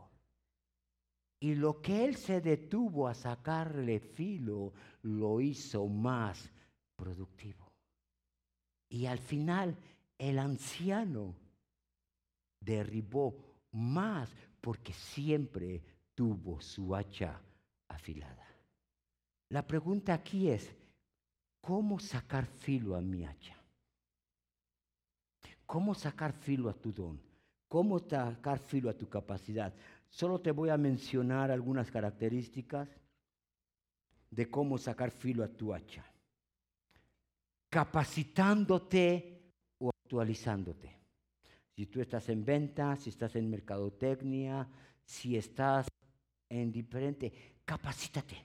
Y 1.39 1.55
lo 1.55 1.81
que 1.81 2.05
él 2.05 2.17
se 2.17 2.41
detuvo 2.41 3.07
a 3.07 3.15
sacarle 3.15 4.01
filo, 4.01 4.73
lo 5.07 5.41
hizo 5.41 5.87
más 5.87 6.51
productivo. 6.97 7.73
Y 8.89 9.07
al 9.07 9.19
final 9.19 9.77
el 10.19 10.39
anciano 10.39 11.35
derribó 12.61 13.37
más 13.71 14.31
porque 14.61 14.93
siempre 14.93 15.83
tuvo 16.15 16.61
su 16.61 16.95
hacha 16.95 17.41
afilada. 17.89 18.45
La 19.51 19.65
pregunta 19.65 20.13
aquí 20.13 20.51
es, 20.51 20.75
¿cómo 21.61 22.01
sacar 22.01 22.47
filo 22.47 22.97
a 22.97 23.01
mi 23.01 23.25
hacha? 23.25 23.57
¿Cómo 25.67 25.95
sacar 25.95 26.33
filo 26.33 26.69
a 26.69 26.75
tu 26.75 26.93
don? 26.93 27.21
¿Cómo 27.69 27.99
sacar 28.01 28.59
filo 28.59 28.91
a 28.91 28.97
tu 28.97 29.09
capacidad? 29.09 29.73
Solo 30.09 30.41
te 30.41 30.51
voy 30.51 30.71
a 30.71 30.77
mencionar 30.77 31.51
algunas 31.51 31.91
características 31.91 32.89
de 34.37 34.51
cómo 34.51 34.77
sacar 34.77 35.11
filo 35.11 35.43
a 35.43 35.49
tu 35.49 35.73
hacha. 35.73 36.05
Capacitándote 37.71 39.41
o 39.79 39.89
actualizándote. 39.89 40.95
Si 41.75 41.87
tú 41.87 42.03
estás 42.03 42.29
en 42.29 42.45
venta, 42.45 42.97
si 42.97 43.09
estás 43.09 43.35
en 43.37 43.49
mercadotecnia, 43.49 44.69
si 45.05 45.39
estás 45.39 45.89
en 46.51 46.71
diferente, 46.71 47.33
capacítate. 47.65 48.45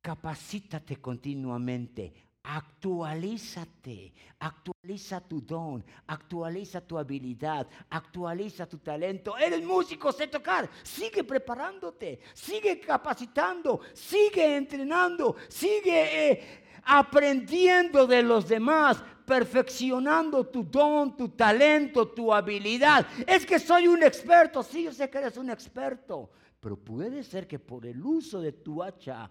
Capacítate 0.00 0.96
continuamente. 0.96 2.27
Actualízate, 2.50 4.14
actualiza 4.38 5.20
tu 5.20 5.42
don, 5.42 5.84
actualiza 6.06 6.80
tu 6.80 6.96
habilidad, 6.96 7.68
actualiza 7.90 8.66
tu 8.66 8.78
talento. 8.78 9.36
Eres 9.36 9.62
músico, 9.62 10.10
sé 10.12 10.28
tocar. 10.28 10.66
Sigue 10.82 11.24
preparándote, 11.24 12.20
sigue 12.32 12.80
capacitando, 12.80 13.82
sigue 13.92 14.56
entrenando, 14.56 15.36
sigue 15.46 16.30
eh, 16.30 16.64
aprendiendo 16.84 18.06
de 18.06 18.22
los 18.22 18.48
demás, 18.48 18.96
perfeccionando 19.26 20.46
tu 20.46 20.64
don, 20.64 21.18
tu 21.18 21.28
talento, 21.28 22.08
tu 22.08 22.32
habilidad. 22.32 23.06
Es 23.26 23.44
que 23.44 23.58
soy 23.58 23.88
un 23.88 24.02
experto, 24.02 24.62
sí, 24.62 24.84
yo 24.84 24.92
sé 24.94 25.10
que 25.10 25.18
eres 25.18 25.36
un 25.36 25.50
experto, 25.50 26.30
pero 26.58 26.78
puede 26.78 27.22
ser 27.24 27.46
que 27.46 27.58
por 27.58 27.84
el 27.84 28.02
uso 28.02 28.40
de 28.40 28.52
tu 28.52 28.82
hacha 28.82 29.30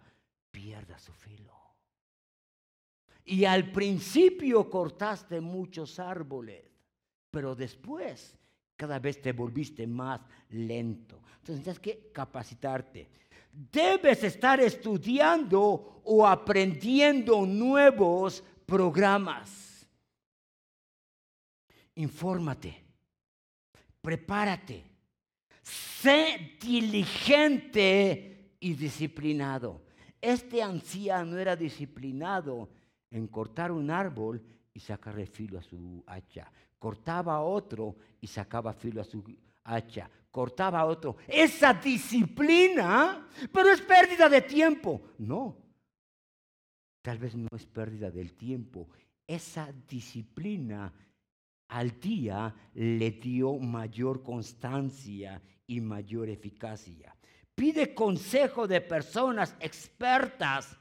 pierda 0.52 1.00
su 1.00 1.12
filo. 1.14 1.57
Y 3.30 3.44
al 3.44 3.74
principio 3.74 4.70
cortaste 4.70 5.42
muchos 5.42 6.00
árboles, 6.00 6.64
pero 7.30 7.56
después 7.56 8.34
cada 8.78 9.00
vez 9.00 9.22
te 9.22 9.34
volviste 9.34 9.86
más 9.86 10.22
lento. 10.52 11.20
Entonces 11.40 11.62
tienes 11.62 11.80
que 11.82 12.10
capacitarte. 12.14 13.10
Debes 13.52 14.24
estar 14.24 14.62
estudiando 14.62 16.02
o 16.06 16.26
aprendiendo 16.26 17.46
nuevos 17.46 18.42
programas. 18.66 19.86
Infórmate, 21.96 22.82
prepárate, 24.00 24.86
sé 25.62 26.56
diligente 26.62 28.54
y 28.62 28.74
disciplinado. 28.74 29.82
Este 30.22 30.64
anciano 30.64 31.38
era 31.38 31.58
disciplinado 31.58 32.70
en 33.12 33.28
cortar 33.28 33.72
un 33.72 33.90
árbol 33.90 34.42
y 34.74 34.80
sacarle 34.80 35.26
filo 35.26 35.60
a 35.60 35.64
su 35.64 36.04
hacha. 36.08 36.52
Cortaba 36.78 37.42
otro 37.42 37.96
y 38.22 38.28
sacaba 38.28 38.74
filo 38.74 39.02
a 39.02 39.06
su 39.06 39.24
hacha. 39.64 40.10
Cortaba 40.30 40.86
otro. 40.86 41.18
Esa 41.28 41.74
disciplina, 41.74 43.28
pero 43.52 43.70
es 43.70 43.82
pérdida 43.82 44.30
de 44.30 44.42
tiempo. 44.42 45.02
No, 45.18 45.58
tal 47.02 47.18
vez 47.18 47.36
no 47.36 47.48
es 47.56 47.66
pérdida 47.66 48.12
del 48.12 48.34
tiempo. 48.34 48.90
Esa 49.26 49.74
disciplina 49.88 50.94
al 51.70 52.00
día 52.00 52.54
le 52.76 53.12
dio 53.12 53.58
mayor 53.58 54.24
constancia 54.24 55.42
y 55.66 55.82
mayor 55.82 56.30
eficacia. 56.30 57.16
Pide 57.56 57.94
consejo 57.96 58.68
de 58.68 58.82
personas 58.82 59.56
expertas 59.60 60.78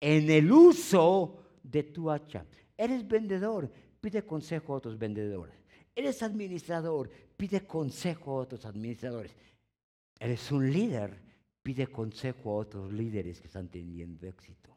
en 0.00 0.30
el 0.30 0.50
uso 0.50 1.58
de 1.62 1.84
tu 1.84 2.10
hacha. 2.10 2.44
Eres 2.76 3.06
vendedor, 3.06 3.70
pide 4.00 4.24
consejo 4.24 4.74
a 4.74 4.76
otros 4.76 4.98
vendedores. 4.98 5.54
Eres 5.94 6.22
administrador, 6.22 7.10
pide 7.36 7.66
consejo 7.66 8.32
a 8.32 8.42
otros 8.42 8.66
administradores. 8.66 9.34
Eres 10.18 10.50
un 10.52 10.70
líder, 10.70 11.22
pide 11.62 11.86
consejo 11.86 12.50
a 12.50 12.56
otros 12.56 12.92
líderes 12.92 13.40
que 13.40 13.46
están 13.46 13.68
teniendo 13.68 14.26
éxito. 14.26 14.76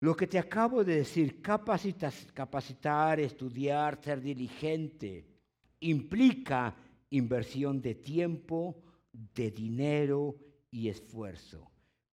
Lo 0.00 0.14
que 0.14 0.26
te 0.26 0.38
acabo 0.38 0.84
de 0.84 0.96
decir, 0.96 1.40
capacitar, 1.40 3.18
estudiar, 3.18 4.02
ser 4.02 4.20
diligente, 4.20 5.26
implica 5.80 6.76
inversión 7.10 7.80
de 7.80 7.94
tiempo, 7.94 8.82
de 9.12 9.50
dinero 9.50 10.36
y 10.70 10.88
esfuerzo. 10.88 11.70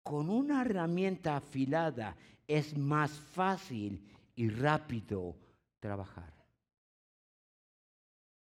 Con 0.04 0.30
una 0.30 0.62
herramienta 0.62 1.38
afilada 1.38 2.16
es 2.47 2.78
más 2.78 3.12
fácil 3.12 4.04
y 4.36 4.50
rápido 4.50 5.36
trabajar. 5.80 6.34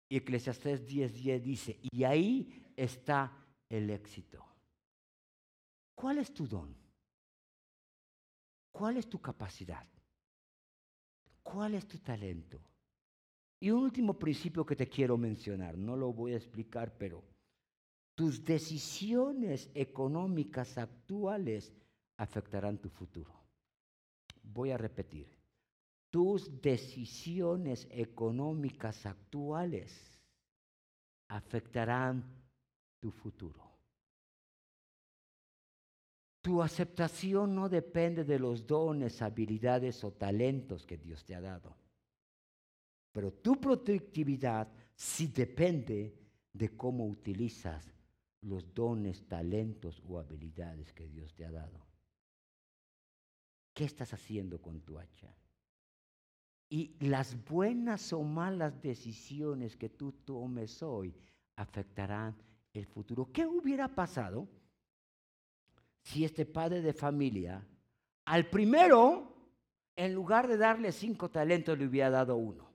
Y 0.10 0.18
Eclesiastés 0.18 0.88
10:10 0.88 1.42
dice, 1.42 1.80
y 1.92 2.04
ahí 2.04 2.64
está 2.76 3.32
el 3.70 3.90
éxito. 3.90 4.46
¿Cuál 5.96 6.18
es 6.18 6.34
tu 6.34 6.48
don? 6.48 6.76
¿Cuál 8.72 8.98
es 8.98 9.10
tu 9.10 9.20
capacidad? 9.20 9.86
¿Cuál 11.44 11.76
es 11.76 11.88
tu 11.88 11.98
talento? 12.00 12.62
Y 13.60 13.72
un 13.72 13.84
último 13.84 14.18
principio 14.18 14.66
que 14.66 14.76
te 14.76 14.88
quiero 14.88 15.18
mencionar, 15.18 15.78
no 15.78 15.98
lo 15.98 16.14
voy 16.14 16.34
a 16.34 16.38
explicar, 16.38 16.98
pero 16.98 17.24
tus 18.20 18.44
decisiones 18.44 19.72
económicas 19.74 20.78
actuales 20.78 21.74
afectarán 22.18 22.78
tu 22.78 22.90
futuro. 22.90 23.34
Voy 24.44 24.72
a 24.72 24.78
repetir. 24.78 25.26
Tus 26.10 26.62
decisiones 26.62 27.88
económicas 27.90 29.06
actuales 29.06 30.20
afectarán 31.30 32.26
tu 33.00 33.10
futuro. 33.10 33.72
Tu 36.42 36.62
aceptación 36.62 37.56
no 37.56 37.70
depende 37.70 38.26
de 38.26 38.38
los 38.38 38.68
dones, 38.68 39.22
habilidades 39.22 40.04
o 40.04 40.12
talentos 40.12 40.86
que 40.86 40.98
Dios 40.98 41.24
te 41.24 41.36
ha 41.36 41.40
dado. 41.40 41.74
Pero 43.14 43.32
tu 43.32 43.62
productividad 43.62 44.68
sí 44.94 45.28
depende 45.28 46.20
de 46.52 46.76
cómo 46.76 47.08
utilizas 47.08 47.90
los 48.42 48.74
dones, 48.74 49.28
talentos 49.28 50.02
o 50.08 50.20
habilidades 50.20 50.94
que 50.94 51.08
Dios 51.08 51.34
te 51.34 51.46
ha 51.46 51.52
dado. 51.52 51.86
¿Qué 53.74 53.86
estás 53.86 54.14
haciendo 54.14 54.62
con 54.62 54.82
tu 54.82 54.98
hacha? 54.98 55.34
Y 56.70 56.96
las 57.00 57.44
buenas 57.46 58.14
o 58.14 58.22
malas 58.22 58.82
decisiones 58.82 59.76
que 59.76 59.90
tú 59.90 60.12
tomes 60.12 60.84
hoy 60.84 61.16
afectarán 61.56 62.36
el 62.74 62.86
futuro. 62.86 63.32
¿Qué 63.32 63.46
hubiera 63.46 63.88
pasado 63.88 64.48
si 66.04 66.24
este 66.24 66.46
padre 66.46 66.82
de 66.82 66.94
familia 66.94 67.66
al 68.26 68.50
primero, 68.50 69.36
en 69.96 70.14
lugar 70.14 70.48
de 70.48 70.58
darle 70.58 70.92
cinco 70.92 71.30
talentos, 71.30 71.78
le 71.78 71.88
hubiera 71.88 72.10
dado 72.10 72.36
uno? 72.36 72.70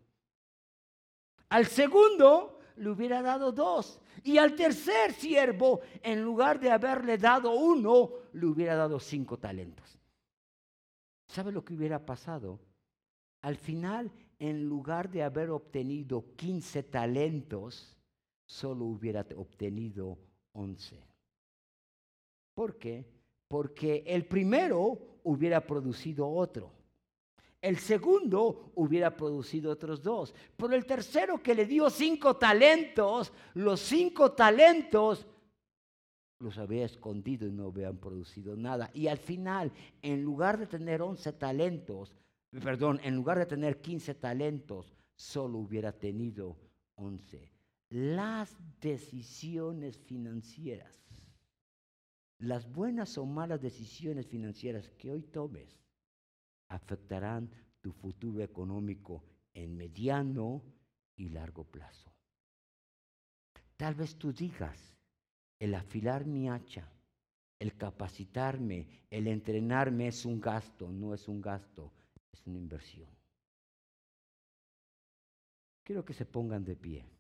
Al 1.48 1.66
segundo, 1.66 2.53
le 2.76 2.90
hubiera 2.90 3.22
dado 3.22 3.52
dos. 3.52 4.00
Y 4.22 4.38
al 4.38 4.54
tercer 4.54 5.12
siervo, 5.12 5.80
en 6.02 6.22
lugar 6.22 6.58
de 6.60 6.70
haberle 6.70 7.18
dado 7.18 7.52
uno, 7.52 8.10
le 8.32 8.46
hubiera 8.46 8.74
dado 8.74 8.98
cinco 8.98 9.38
talentos. 9.38 9.98
¿Sabe 11.28 11.52
lo 11.52 11.64
que 11.64 11.74
hubiera 11.74 12.04
pasado? 12.04 12.60
Al 13.42 13.56
final, 13.56 14.10
en 14.38 14.64
lugar 14.64 15.10
de 15.10 15.22
haber 15.22 15.50
obtenido 15.50 16.34
15 16.36 16.82
talentos, 16.84 17.96
solo 18.46 18.84
hubiera 18.86 19.26
obtenido 19.36 20.18
11. 20.52 21.02
¿Por 22.54 22.78
qué? 22.78 23.04
Porque 23.48 24.04
el 24.06 24.26
primero 24.26 25.20
hubiera 25.24 25.66
producido 25.66 26.28
otro. 26.28 26.72
El 27.64 27.78
segundo 27.78 28.72
hubiera 28.74 29.16
producido 29.16 29.72
otros 29.72 30.02
dos. 30.02 30.34
Pero 30.54 30.74
el 30.74 30.84
tercero 30.84 31.42
que 31.42 31.54
le 31.54 31.64
dio 31.64 31.88
cinco 31.88 32.36
talentos, 32.36 33.32
los 33.54 33.80
cinco 33.80 34.32
talentos 34.32 35.26
los 36.40 36.58
había 36.58 36.84
escondido 36.84 37.48
y 37.48 37.52
no 37.52 37.68
habían 37.68 37.96
producido 37.96 38.54
nada. 38.54 38.90
Y 38.92 39.06
al 39.06 39.16
final, 39.16 39.72
en 40.02 40.22
lugar 40.22 40.58
de 40.58 40.66
tener 40.66 41.00
once 41.00 41.32
talentos, 41.32 42.14
perdón, 42.50 43.00
en 43.02 43.14
lugar 43.16 43.38
de 43.38 43.46
tener 43.46 43.80
quince 43.80 44.14
talentos, 44.14 44.92
solo 45.16 45.56
hubiera 45.56 45.90
tenido 45.90 46.58
once. 46.96 47.50
Las 47.88 48.58
decisiones 48.78 49.96
financieras, 49.96 51.02
las 52.40 52.70
buenas 52.70 53.16
o 53.16 53.24
malas 53.24 53.62
decisiones 53.62 54.26
financieras 54.26 54.90
que 54.98 55.10
hoy 55.10 55.22
tomes, 55.22 55.78
afectarán 56.74 57.50
tu 57.80 57.92
futuro 57.92 58.42
económico 58.42 59.22
en 59.52 59.76
mediano 59.76 60.62
y 61.16 61.28
largo 61.28 61.64
plazo. 61.64 62.12
Tal 63.76 63.94
vez 63.94 64.16
tú 64.16 64.32
digas, 64.32 64.96
el 65.58 65.74
afilar 65.74 66.24
mi 66.26 66.48
hacha, 66.48 66.88
el 67.58 67.76
capacitarme, 67.76 69.06
el 69.10 69.26
entrenarme 69.26 70.08
es 70.08 70.24
un 70.24 70.40
gasto, 70.40 70.90
no 70.90 71.14
es 71.14 71.28
un 71.28 71.40
gasto, 71.40 71.92
es 72.32 72.46
una 72.46 72.58
inversión. 72.58 73.08
Quiero 75.82 76.04
que 76.04 76.14
se 76.14 76.24
pongan 76.24 76.64
de 76.64 76.76
pie. 76.76 77.13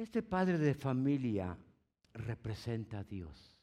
Este 0.00 0.22
padre 0.22 0.56
de 0.56 0.72
familia 0.72 1.54
representa 2.14 3.00
a 3.00 3.04
Dios, 3.04 3.54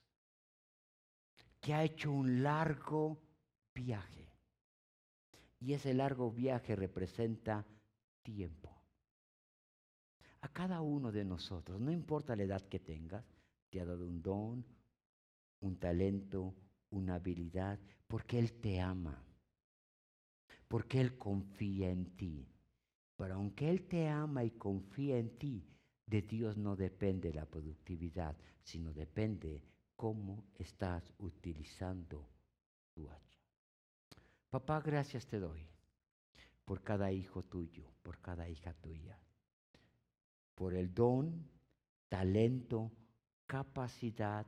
que 1.60 1.74
ha 1.74 1.84
hecho 1.84 2.12
un 2.12 2.44
largo 2.44 3.20
viaje. 3.74 4.30
Y 5.60 5.74
ese 5.74 5.96
largo 5.96 6.32
viaje 6.32 6.76
representa 6.76 7.66
tiempo. 8.22 8.72
A 10.42 10.50
cada 10.50 10.82
uno 10.82 11.12
de 11.12 11.26
nosotros, 11.26 11.82
no 11.82 11.92
importa 11.92 12.36
la 12.36 12.44
edad 12.44 12.62
que 12.68 12.78
tengas, 12.78 13.26
te 13.72 13.82
ha 13.82 13.86
dado 13.86 14.06
un 14.06 14.22
don, 14.22 14.64
un 15.62 15.80
talento, 15.80 16.54
una 16.92 17.16
habilidad, 17.16 17.80
porque 18.08 18.38
Él 18.38 18.54
te 18.62 18.80
ama, 18.80 19.26
porque 20.68 21.02
Él 21.02 21.18
confía 21.18 21.90
en 21.90 22.16
ti. 22.16 22.48
Pero 23.16 23.34
aunque 23.34 23.72
Él 23.72 23.88
te 23.88 24.08
ama 24.08 24.44
y 24.44 24.52
confía 24.52 25.18
en 25.18 25.36
ti, 25.40 25.68
de 26.08 26.22
Dios 26.22 26.58
no 26.58 26.76
depende 26.76 27.34
la 27.34 27.46
productividad, 27.46 28.36
sino 28.64 28.94
depende 28.94 29.64
cómo 29.96 30.46
estás 30.56 31.14
utilizando 31.20 32.30
tu 32.94 33.10
hacha. 33.10 33.42
Papá, 34.50 34.82
gracias 34.82 35.28
te 35.28 35.40
doy 35.40 35.68
por 36.64 36.82
cada 36.82 37.12
hijo 37.12 37.44
tuyo, 37.44 37.92
por 38.04 38.20
cada 38.20 38.48
hija 38.50 38.74
tuya, 38.74 39.20
por 40.56 40.74
el 40.74 40.94
don, 40.94 41.46
talento, 42.10 42.92
capacidad 43.46 44.46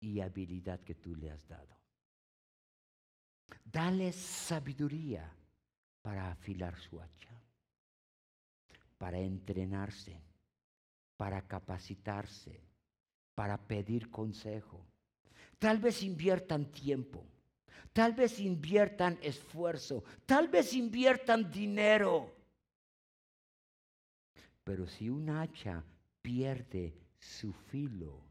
y 0.00 0.20
habilidad 0.20 0.80
que 0.80 0.94
tú 0.94 1.16
le 1.16 1.30
has 1.30 1.46
dado. 1.48 1.76
Dale 3.64 4.12
sabiduría 4.12 5.30
para 6.02 6.30
afilar 6.30 6.78
su 6.78 7.00
hacha, 7.00 7.42
para 8.98 9.18
entrenarse 9.18 10.27
para 11.18 11.42
capacitarse, 11.42 12.62
para 13.34 13.58
pedir 13.58 14.08
consejo. 14.08 14.86
Tal 15.58 15.78
vez 15.78 16.02
inviertan 16.04 16.70
tiempo, 16.70 17.26
tal 17.92 18.12
vez 18.14 18.38
inviertan 18.38 19.18
esfuerzo, 19.20 20.04
tal 20.24 20.46
vez 20.46 20.72
inviertan 20.74 21.50
dinero. 21.50 22.32
Pero 24.62 24.86
si 24.86 25.10
un 25.10 25.28
hacha 25.28 25.84
pierde 26.22 26.96
su 27.18 27.52
filo, 27.52 28.22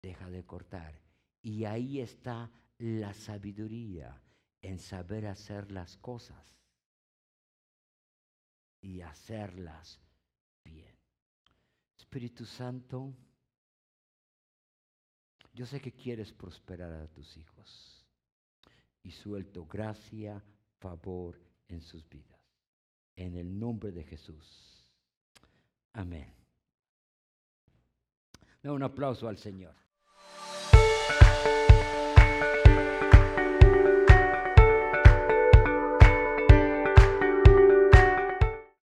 deja 0.00 0.30
de 0.30 0.44
cortar. 0.44 0.94
Y 1.42 1.64
ahí 1.64 2.00
está 2.00 2.50
la 2.78 3.12
sabiduría 3.14 4.22
en 4.62 4.78
saber 4.78 5.26
hacer 5.26 5.72
las 5.72 5.96
cosas 5.96 6.54
y 8.80 9.00
hacerlas 9.00 10.00
Espíritu 12.08 12.46
Santo, 12.46 13.12
yo 15.52 15.66
sé 15.66 15.78
que 15.78 15.92
quieres 15.92 16.32
prosperar 16.32 16.90
a 16.90 17.06
tus 17.08 17.36
hijos 17.36 18.02
y 19.02 19.10
suelto 19.10 19.66
gracia, 19.66 20.42
favor 20.78 21.38
en 21.68 21.82
sus 21.82 22.08
vidas. 22.08 22.40
En 23.14 23.36
el 23.36 23.58
nombre 23.58 23.92
de 23.92 24.04
Jesús. 24.04 24.90
Amén. 25.92 26.32
Da 28.62 28.72
un 28.72 28.82
aplauso 28.82 29.28
al 29.28 29.36
Señor. 29.36 29.74